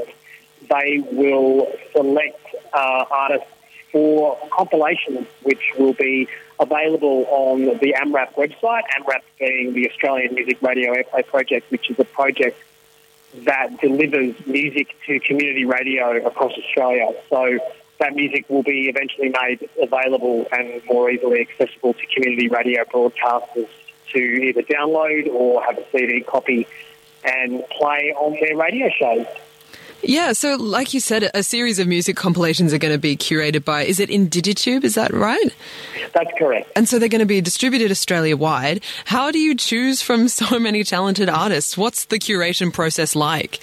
they 0.71 1.03
will 1.13 1.71
select 1.93 2.41
uh, 2.73 3.05
artists 3.11 3.47
for 3.95 4.37
compilations, 4.51 5.25
which 5.45 5.63
will 5.79 5.93
be 5.93 6.27
available 6.59 7.27
on 7.31 7.79
the 7.79 7.95
AMRAP 7.95 8.35
website. 8.35 8.83
AMRAP 8.99 9.23
being 9.39 9.73
the 9.73 9.89
Australian 9.89 10.35
Music 10.35 10.61
Radio 10.63 10.93
Airplay 10.93 11.25
Project, 11.25 11.71
which 11.71 11.89
is 11.89 11.99
a 12.01 12.05
project 12.05 12.61
that 13.45 13.81
delivers 13.81 14.35
music 14.47 14.97
to 15.07 15.21
community 15.21 15.65
radio 15.65 16.27
across 16.27 16.53
Australia. 16.59 17.13
So 17.31 17.61
that 18.01 18.17
music 18.17 18.47
will 18.49 18.65
be 18.65 18.89
eventually 18.89 19.29
made 19.29 19.69
available 19.81 20.49
and 20.51 20.83
more 20.87 21.09
easily 21.09 21.41
accessible 21.43 21.95
to 21.95 22.07
community 22.07 22.49
radio 22.49 22.83
broadcasters 22.83 23.69
to 24.13 24.19
either 24.19 24.63
download 24.63 25.29
or 25.29 25.63
have 25.63 25.79
a 25.79 25.85
CD 25.93 26.21
copy 26.23 26.67
and 27.23 27.63
play 27.71 28.13
on 28.17 28.33
their 28.41 28.57
radio 28.57 28.91
shows. 28.91 29.27
Yeah, 30.07 30.33
so 30.33 30.57
like 30.57 30.93
you 30.93 31.01
said, 31.01 31.31
a 31.33 31.43
series 31.43 31.79
of 31.79 31.89
music 31.89 32.17
compilations 32.17 32.75
are 32.75 32.79
going 32.79 32.93
to 32.93 32.99
be 32.99 33.17
curated 33.17 33.65
by, 33.65 33.85
is 33.85 34.01
it 34.01 34.11
Indigitube? 34.11 34.85
Is 34.85 34.95
that 34.97 35.13
right? 35.13 35.55
That's 36.13 36.31
correct. 36.39 36.71
And 36.77 36.89
so 36.89 36.99
they're 36.99 37.09
going 37.09 37.21
to 37.21 37.27
be 37.27 37.41
distributed 37.41 37.91
Australia 37.91 38.37
wide. 38.37 38.83
How 39.07 39.31
do 39.31 39.39
you 39.39 39.55
choose 39.55 40.03
from 40.03 40.29
so 40.29 40.59
many 40.59 40.85
talented 40.85 41.29
artists? 41.29 41.77
What's 41.77 42.05
the 42.07 42.19
curation 42.19 42.73
process 42.73 43.17
like? 43.17 43.61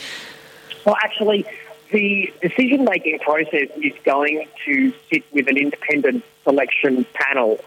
Well, 0.85 0.97
actually, 1.03 1.45
the 1.91 2.33
decision 2.41 2.85
making 2.85 3.19
process 3.19 3.69
is 3.77 3.93
going 4.03 4.47
to 4.65 4.93
sit 5.11 5.23
with 5.31 5.47
an 5.47 5.57
independent 5.57 6.23
selection 6.43 7.05
panel 7.13 7.63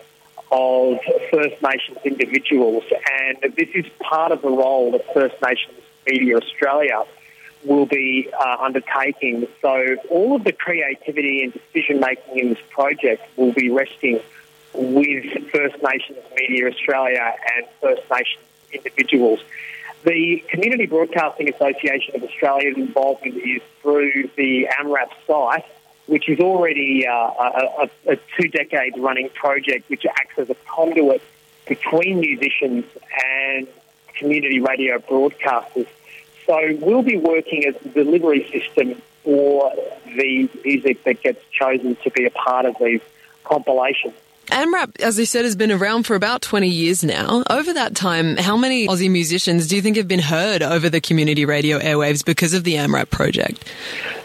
of 0.51 0.99
First 1.31 1.63
Nations 1.63 1.99
individuals, 2.05 2.85
and 3.21 3.55
this 3.55 3.69
is 3.75 3.87
part 4.01 4.33
of 4.33 4.43
the 4.43 4.51
role 4.51 4.95
of 4.95 5.03
First 5.13 5.41
Nations 5.43 5.81
Media 6.07 6.37
Australia 6.37 7.05
will 7.65 7.87
be 7.87 8.29
uh, 8.33 8.57
undertaking. 8.61 9.47
So 9.61 9.97
all 10.11 10.37
of 10.37 10.45
the 10.45 10.53
creativity 10.53 11.43
and 11.43 11.53
decision 11.53 12.01
making 12.01 12.39
in 12.39 12.49
this 12.51 12.59
project 12.71 13.23
will 13.37 13.53
be 13.53 13.71
resting 13.71 14.21
with 14.75 15.25
First 15.51 15.77
Nations 15.83 16.19
Media 16.37 16.69
Australia 16.69 17.35
and 17.57 17.67
First 17.81 18.03
Nations 18.11 18.45
individuals. 18.73 19.41
The 20.05 20.45
Community 20.49 20.87
Broadcasting 20.87 21.49
Association 21.49 22.17
of 22.17 22.25
Australia's 22.25 22.77
involvement 22.77 23.37
is 23.37 23.63
through 23.81 24.29
the 24.37 24.69
AMRAP 24.79 25.11
site, 25.27 25.65
which 26.07 26.29
is 26.29 26.41
already 26.41 27.07
uh, 27.07 27.13
a, 27.13 27.89
a, 28.07 28.13
a 28.13 28.17
two 28.37 28.49
decades 28.49 28.99
running 28.99 29.31
project 29.31 29.89
which 29.89 30.05
acts 30.05 30.39
as 30.39 30.51
a 30.51 30.57
conduit 30.67 31.23
between 31.67 32.21
musicians 32.21 32.85
and 33.25 33.67
community 34.19 34.61
radio 34.61 34.99
broadcasters. 34.99 35.87
So 36.47 36.77
we'll 36.81 37.03
be 37.03 37.17
working 37.17 37.65
as 37.67 37.75
the 37.83 37.89
delivery 37.89 38.49
system 38.51 39.01
for 39.23 39.73
the 40.05 40.49
music 40.65 41.03
that 41.05 41.23
gets 41.23 41.43
chosen 41.51 41.97
to 41.97 42.11
be 42.11 42.27
a 42.27 42.31
part 42.31 42.67
of 42.67 42.77
these 42.79 43.01
compilations. 43.45 44.15
AMRAP, 44.49 45.01
as 45.01 45.19
you 45.19 45.25
said, 45.25 45.45
has 45.45 45.57
been 45.57 45.73
around 45.73 46.05
for 46.05 46.15
about 46.15 46.43
20 46.43 46.69
years 46.69 47.03
now. 47.03 47.43
Over 47.49 47.73
that 47.73 47.95
time, 47.95 48.37
how 48.37 48.57
many 48.57 48.87
Aussie 48.87 49.11
musicians 49.11 49.67
do 49.67 49.77
you 49.77 49.83
think 49.83 49.97
have 49.97 50.07
been 50.07 50.21
heard 50.21 50.63
over 50.63 50.91
the 50.91 51.01
community 51.01 51.47
radio 51.47 51.79
airwaves 51.79 52.25
because 52.25 52.53
of 52.53 52.63
the 52.65 52.75
AMRAP 52.75 53.11
project? 53.11 53.65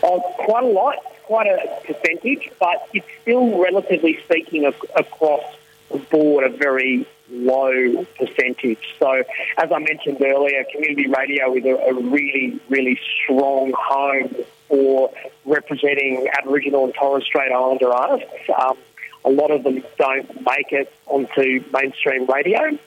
Uh, 0.03 0.19
quite 0.19 0.65
a 0.65 0.67
lot, 0.67 0.97
quite 1.23 1.47
a 1.47 1.81
percentage, 1.85 2.51
but 2.59 2.89
it's 2.93 3.07
still, 3.21 3.57
relatively 3.59 4.19
speaking, 4.25 4.65
across 4.65 5.43
the 5.89 5.99
board, 5.99 6.43
a 6.43 6.49
very 6.49 7.07
low 7.31 8.05
percentage. 8.17 8.95
So, 8.99 9.23
as 9.57 9.71
I 9.71 9.79
mentioned 9.79 10.21
earlier, 10.21 10.63
community 10.71 11.07
radio 11.07 11.53
is 11.55 11.65
a, 11.65 11.75
a 11.75 11.93
really, 11.93 12.59
really 12.69 12.99
strong 13.23 13.73
home 13.77 14.35
for 14.67 15.11
representing 15.45 16.29
Aboriginal 16.37 16.85
and 16.85 16.93
Torres 16.93 17.25
Strait 17.25 17.51
Islander 17.51 17.91
artists. 17.91 18.29
Um, 18.57 18.77
a 19.25 19.29
lot 19.29 19.51
of 19.51 19.63
them 19.63 19.83
don't 19.97 20.45
make 20.45 20.71
it 20.71 20.91
onto 21.07 21.63
mainstream 21.73 22.25
radio. 22.25 22.77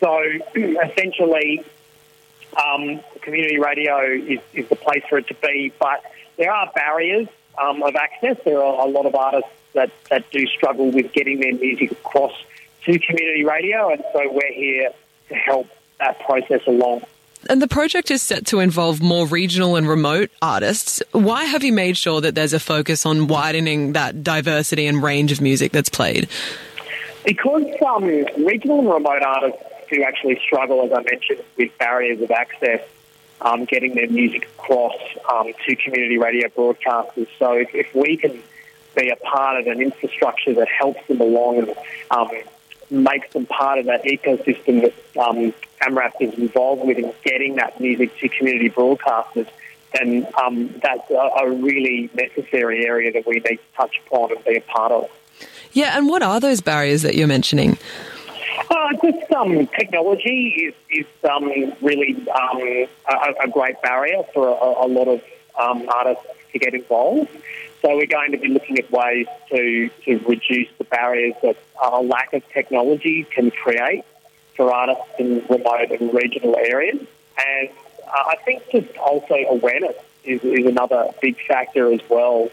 So, 0.00 0.22
essentially, 0.54 1.64
um, 2.56 3.00
community 3.20 3.58
radio 3.58 4.00
is, 4.00 4.40
is 4.54 4.68
the 4.68 4.76
place 4.76 5.02
for 5.08 5.18
it 5.18 5.26
to 5.28 5.34
be, 5.34 5.72
but 5.78 6.02
there 6.36 6.52
are 6.52 6.70
barriers 6.74 7.28
um, 7.58 7.82
of 7.82 7.94
access. 7.96 8.36
There 8.44 8.62
are 8.62 8.86
a 8.86 8.90
lot 8.90 9.06
of 9.06 9.14
artists 9.14 9.50
that, 9.74 9.90
that 10.10 10.30
do 10.30 10.46
struggle 10.46 10.90
with 10.90 11.12
getting 11.12 11.40
their 11.40 11.54
music 11.54 11.92
across 11.92 12.32
to 12.86 12.98
community 12.98 13.44
radio, 13.44 13.90
and 13.90 14.02
so 14.12 14.32
we're 14.32 14.52
here 14.52 14.90
to 15.28 15.34
help 15.34 15.68
that 15.98 16.18
process 16.20 16.60
along. 16.66 17.02
And 17.48 17.62
the 17.62 17.68
project 17.68 18.10
is 18.10 18.22
set 18.22 18.46
to 18.46 18.60
involve 18.60 19.00
more 19.00 19.26
regional 19.26 19.76
and 19.76 19.88
remote 19.88 20.30
artists. 20.42 21.02
Why 21.12 21.44
have 21.44 21.62
you 21.62 21.72
made 21.72 21.96
sure 21.96 22.20
that 22.20 22.34
there's 22.34 22.52
a 22.52 22.60
focus 22.60 23.06
on 23.06 23.28
widening 23.28 23.92
that 23.92 24.24
diversity 24.24 24.86
and 24.86 25.02
range 25.02 25.32
of 25.32 25.40
music 25.40 25.72
that's 25.72 25.88
played? 25.88 26.28
Because 27.24 27.64
um, 27.84 28.04
regional 28.04 28.80
and 28.80 28.88
remote 28.88 29.22
artists 29.22 29.62
do 29.90 30.02
actually 30.02 30.40
struggle, 30.44 30.84
as 30.84 30.92
I 30.92 31.02
mentioned, 31.02 31.42
with 31.56 31.76
barriers 31.78 32.20
of 32.20 32.30
access, 32.30 32.80
um, 33.40 33.64
getting 33.64 33.94
their 33.94 34.08
music 34.08 34.48
across 34.58 34.96
um, 35.30 35.52
to 35.66 35.76
community 35.76 36.18
radio 36.18 36.48
broadcasters. 36.48 37.28
So 37.38 37.52
if, 37.52 37.74
if, 37.74 37.94
we 37.94 38.16
can 38.16 38.42
be 38.96 39.10
a 39.10 39.16
part 39.16 39.60
of 39.60 39.66
an 39.66 39.80
infrastructure 39.80 40.54
that 40.54 40.68
helps 40.68 41.06
them 41.06 41.20
along 41.20 41.58
and 41.58 41.74
um, 42.10 42.30
makes 42.90 43.32
them 43.32 43.46
part 43.46 43.78
of 43.78 43.86
that 43.86 44.04
ecosystem 44.04 44.82
that 44.82 45.18
um, 45.20 45.52
AMRAP 45.82 46.12
is 46.20 46.34
involved 46.34 46.86
with 46.86 46.98
in 46.98 47.12
getting 47.24 47.56
that 47.56 47.80
music 47.80 48.16
to 48.18 48.28
community 48.28 48.70
broadcasters. 48.70 49.48
And 49.98 50.26
um, 50.34 50.74
that's 50.82 51.10
a, 51.10 51.14
a, 51.14 51.50
really 51.50 52.10
necessary 52.14 52.84
area 52.86 53.12
that 53.12 53.26
we 53.26 53.34
need 53.34 53.44
to 53.44 53.58
touch 53.76 54.00
upon 54.06 54.32
and 54.32 54.44
be 54.44 54.56
a 54.56 54.60
part 54.60 54.92
of. 54.92 55.08
Yeah, 55.72 55.96
and 55.96 56.08
what 56.08 56.22
are 56.22 56.40
those 56.40 56.60
barriers 56.60 57.02
that 57.02 57.14
you're 57.14 57.26
mentioning? 57.26 57.78
Uh, 58.68 58.88
just 59.02 59.32
um, 59.32 59.66
technology 59.68 60.48
is, 60.68 60.74
is 60.90 61.30
um, 61.30 61.50
really 61.80 62.14
um, 62.28 62.60
a, 63.08 63.34
a, 63.44 63.48
great 63.48 63.80
barrier 63.82 64.22
for 64.34 64.48
a, 64.48 64.86
a 64.86 64.88
lot 64.88 65.08
of 65.08 65.22
um, 65.58 65.88
artists 65.88 66.24
to 66.52 66.58
get 66.58 66.74
involved. 66.74 67.30
So 67.82 67.94
we're 67.96 68.06
going 68.06 68.32
to 68.32 68.38
be 68.38 68.48
looking 68.48 68.78
at 68.78 68.90
ways 68.90 69.26
to, 69.50 69.90
to 70.04 70.18
reduce 70.26 70.68
the 70.78 70.84
barriers 70.84 71.34
that 71.42 71.56
a 71.82 72.02
lack 72.02 72.32
of 72.32 72.48
technology 72.50 73.24
can 73.24 73.50
create 73.50 74.04
for 74.54 74.72
artists 74.72 75.04
in 75.18 75.44
remote 75.48 75.90
and 75.90 76.12
regional 76.14 76.56
areas. 76.56 76.98
And 77.38 77.68
uh, 78.06 78.10
I 78.10 78.36
think 78.44 78.62
just 78.70 78.96
also 78.96 79.34
awareness 79.34 79.96
is, 80.24 80.42
is 80.42 80.66
another 80.66 81.08
big 81.20 81.36
factor 81.46 81.92
as 81.92 82.00
well. 82.08 82.50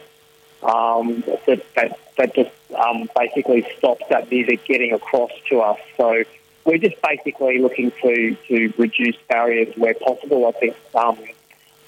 Um, 0.61 1.23
that, 1.45 1.61
that, 1.75 1.99
that 2.17 2.35
just 2.35 2.51
um, 2.73 3.09
basically 3.15 3.67
stops 3.77 4.03
that 4.09 4.29
music 4.31 4.63
getting 4.65 4.93
across 4.93 5.31
to 5.49 5.59
us. 5.59 5.79
So 5.97 6.23
we're 6.65 6.77
just 6.77 7.01
basically 7.01 7.59
looking 7.59 7.91
to, 8.01 8.35
to 8.47 8.73
reduce 8.77 9.17
barriers 9.27 9.75
where 9.75 9.93
possible. 9.93 10.45
I 10.47 10.51
think 10.51 10.75
um, 10.95 11.17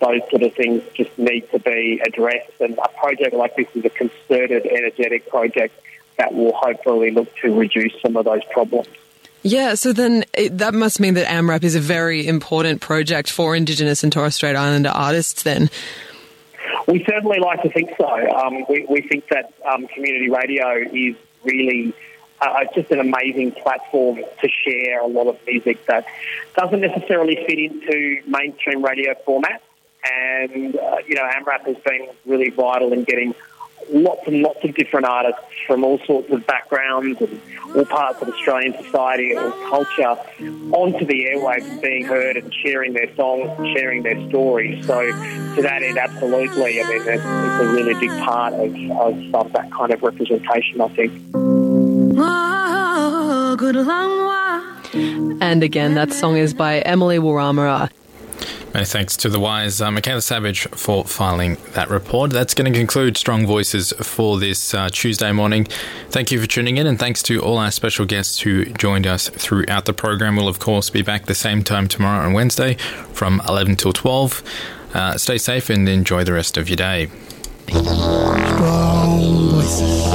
those 0.01 0.21
sort 0.29 0.43
of 0.43 0.53
things 0.53 0.83
just 0.93 1.17
need 1.17 1.49
to 1.51 1.59
be 1.59 2.01
addressed. 2.05 2.59
And 2.59 2.77
a 2.77 2.89
project 2.89 3.33
like 3.33 3.55
this 3.55 3.67
is 3.75 3.85
a 3.85 3.89
concerted, 3.89 4.65
energetic 4.65 5.29
project 5.29 5.79
that 6.17 6.33
will 6.33 6.53
hopefully 6.53 7.11
look 7.11 7.33
to 7.37 7.53
reduce 7.53 7.93
some 8.01 8.17
of 8.17 8.25
those 8.25 8.43
problems. 8.51 8.87
Yeah, 9.43 9.75
so 9.75 9.93
then 9.93 10.25
it, 10.33 10.57
that 10.57 10.73
must 10.73 10.99
mean 10.99 11.13
that 11.13 11.27
AMRAP 11.27 11.63
is 11.63 11.75
a 11.75 11.79
very 11.79 12.25
important 12.25 12.81
project 12.81 13.29
for 13.29 13.55
Indigenous 13.55 14.03
and 14.03 14.11
Torres 14.11 14.33
Strait 14.33 14.55
Islander 14.55 14.89
artists 14.89 15.43
then. 15.43 15.69
We 16.87 17.03
certainly 17.03 17.39
like 17.39 17.61
to 17.61 17.69
think 17.69 17.91
so. 17.95 18.07
Um, 18.07 18.65
we, 18.67 18.85
we, 18.89 19.01
think 19.01 19.27
that 19.29 19.53
um, 19.63 19.87
community 19.87 20.29
radio 20.29 20.77
is 20.91 21.15
really 21.43 21.93
uh, 22.41 22.65
just 22.73 22.91
an 22.91 22.99
amazing 22.99 23.51
platform 23.51 24.17
to 24.41 24.49
share 24.49 25.01
a 25.01 25.07
lot 25.07 25.27
of 25.27 25.37
music 25.45 25.85
that 25.85 26.05
doesn't 26.57 26.81
necessarily 26.81 27.35
fit 27.35 27.59
into 27.59 28.21
mainstream 28.27 28.83
radio 28.83 29.13
formats. 29.27 29.59
And, 30.03 30.75
uh, 30.75 30.97
you 31.07 31.15
know, 31.15 31.23
AMRAP 31.23 31.65
has 31.65 31.77
been 31.77 32.07
really 32.25 32.49
vital 32.49 32.93
in 32.93 33.03
getting 33.03 33.33
lots 33.91 34.27
and 34.27 34.41
lots 34.41 34.63
of 34.63 34.75
different 34.75 35.05
artists 35.05 35.41
from 35.67 35.83
all 35.83 35.99
sorts 35.99 36.31
of 36.31 36.45
backgrounds 36.47 37.19
and 37.21 37.41
all 37.75 37.85
parts 37.85 38.21
of 38.21 38.29
Australian 38.29 38.73
society 38.83 39.35
or 39.35 39.51
culture 39.69 40.15
onto 40.73 41.05
the 41.05 41.25
airwaves 41.25 41.81
being 41.81 42.05
heard 42.05 42.37
and 42.37 42.53
sharing 42.53 42.93
their 42.93 43.13
songs, 43.15 43.49
sharing 43.75 44.03
their 44.03 44.27
stories. 44.29 44.85
So 44.85 45.01
to 45.05 45.61
that 45.61 45.83
end, 45.83 45.97
absolutely. 45.97 46.81
I 46.81 46.87
mean, 46.87 47.01
it's, 47.01 47.07
it's 47.07 47.23
a 47.23 47.73
really 47.73 47.93
big 47.95 48.11
part 48.23 48.53
of, 48.53 48.73
of, 48.91 49.35
of 49.35 49.51
that 49.53 49.71
kind 49.71 49.91
of 49.91 50.01
representation, 50.03 50.81
I 50.81 50.87
think. 50.89 51.11
And 55.41 55.63
again, 55.63 55.95
that 55.95 56.13
song 56.13 56.37
is 56.37 56.53
by 56.53 56.79
Emily 56.79 57.17
Wurramara. 57.17 57.89
Many 58.73 58.85
thanks 58.85 59.15
to 59.17 59.29
the 59.29 59.39
Wire's 59.39 59.81
uh, 59.81 59.91
Michaela 59.91 60.21
Savage 60.21 60.67
for 60.69 61.05
filing 61.05 61.57
that 61.73 61.89
report. 61.89 62.31
That's 62.31 62.53
going 62.53 62.71
to 62.71 62.77
conclude 62.77 63.17
Strong 63.17 63.47
Voices 63.47 63.93
for 64.01 64.39
this 64.39 64.73
uh, 64.73 64.89
Tuesday 64.89 65.31
morning. 65.31 65.65
Thank 66.09 66.31
you 66.31 66.39
for 66.39 66.47
tuning 66.47 66.77
in, 66.77 66.87
and 66.87 66.99
thanks 66.99 67.21
to 67.23 67.41
all 67.41 67.57
our 67.57 67.71
special 67.71 68.05
guests 68.05 68.41
who 68.41 68.65
joined 68.65 69.07
us 69.07 69.29
throughout 69.29 69.85
the 69.85 69.93
program. 69.93 70.35
We'll, 70.35 70.47
of 70.47 70.59
course, 70.59 70.89
be 70.89 71.01
back 71.01 71.25
the 71.25 71.35
same 71.35 71.63
time 71.63 71.87
tomorrow 71.87 72.25
and 72.25 72.33
Wednesday 72.33 72.75
from 73.13 73.41
11 73.47 73.75
till 73.77 73.93
12. 73.93 74.43
Uh, 74.93 75.17
stay 75.17 75.37
safe 75.37 75.69
and 75.69 75.87
enjoy 75.89 76.23
the 76.23 76.33
rest 76.33 76.57
of 76.57 76.69
your 76.69 76.77
day. 76.77 77.09
Strong 77.67 79.49
Voices. 79.51 80.05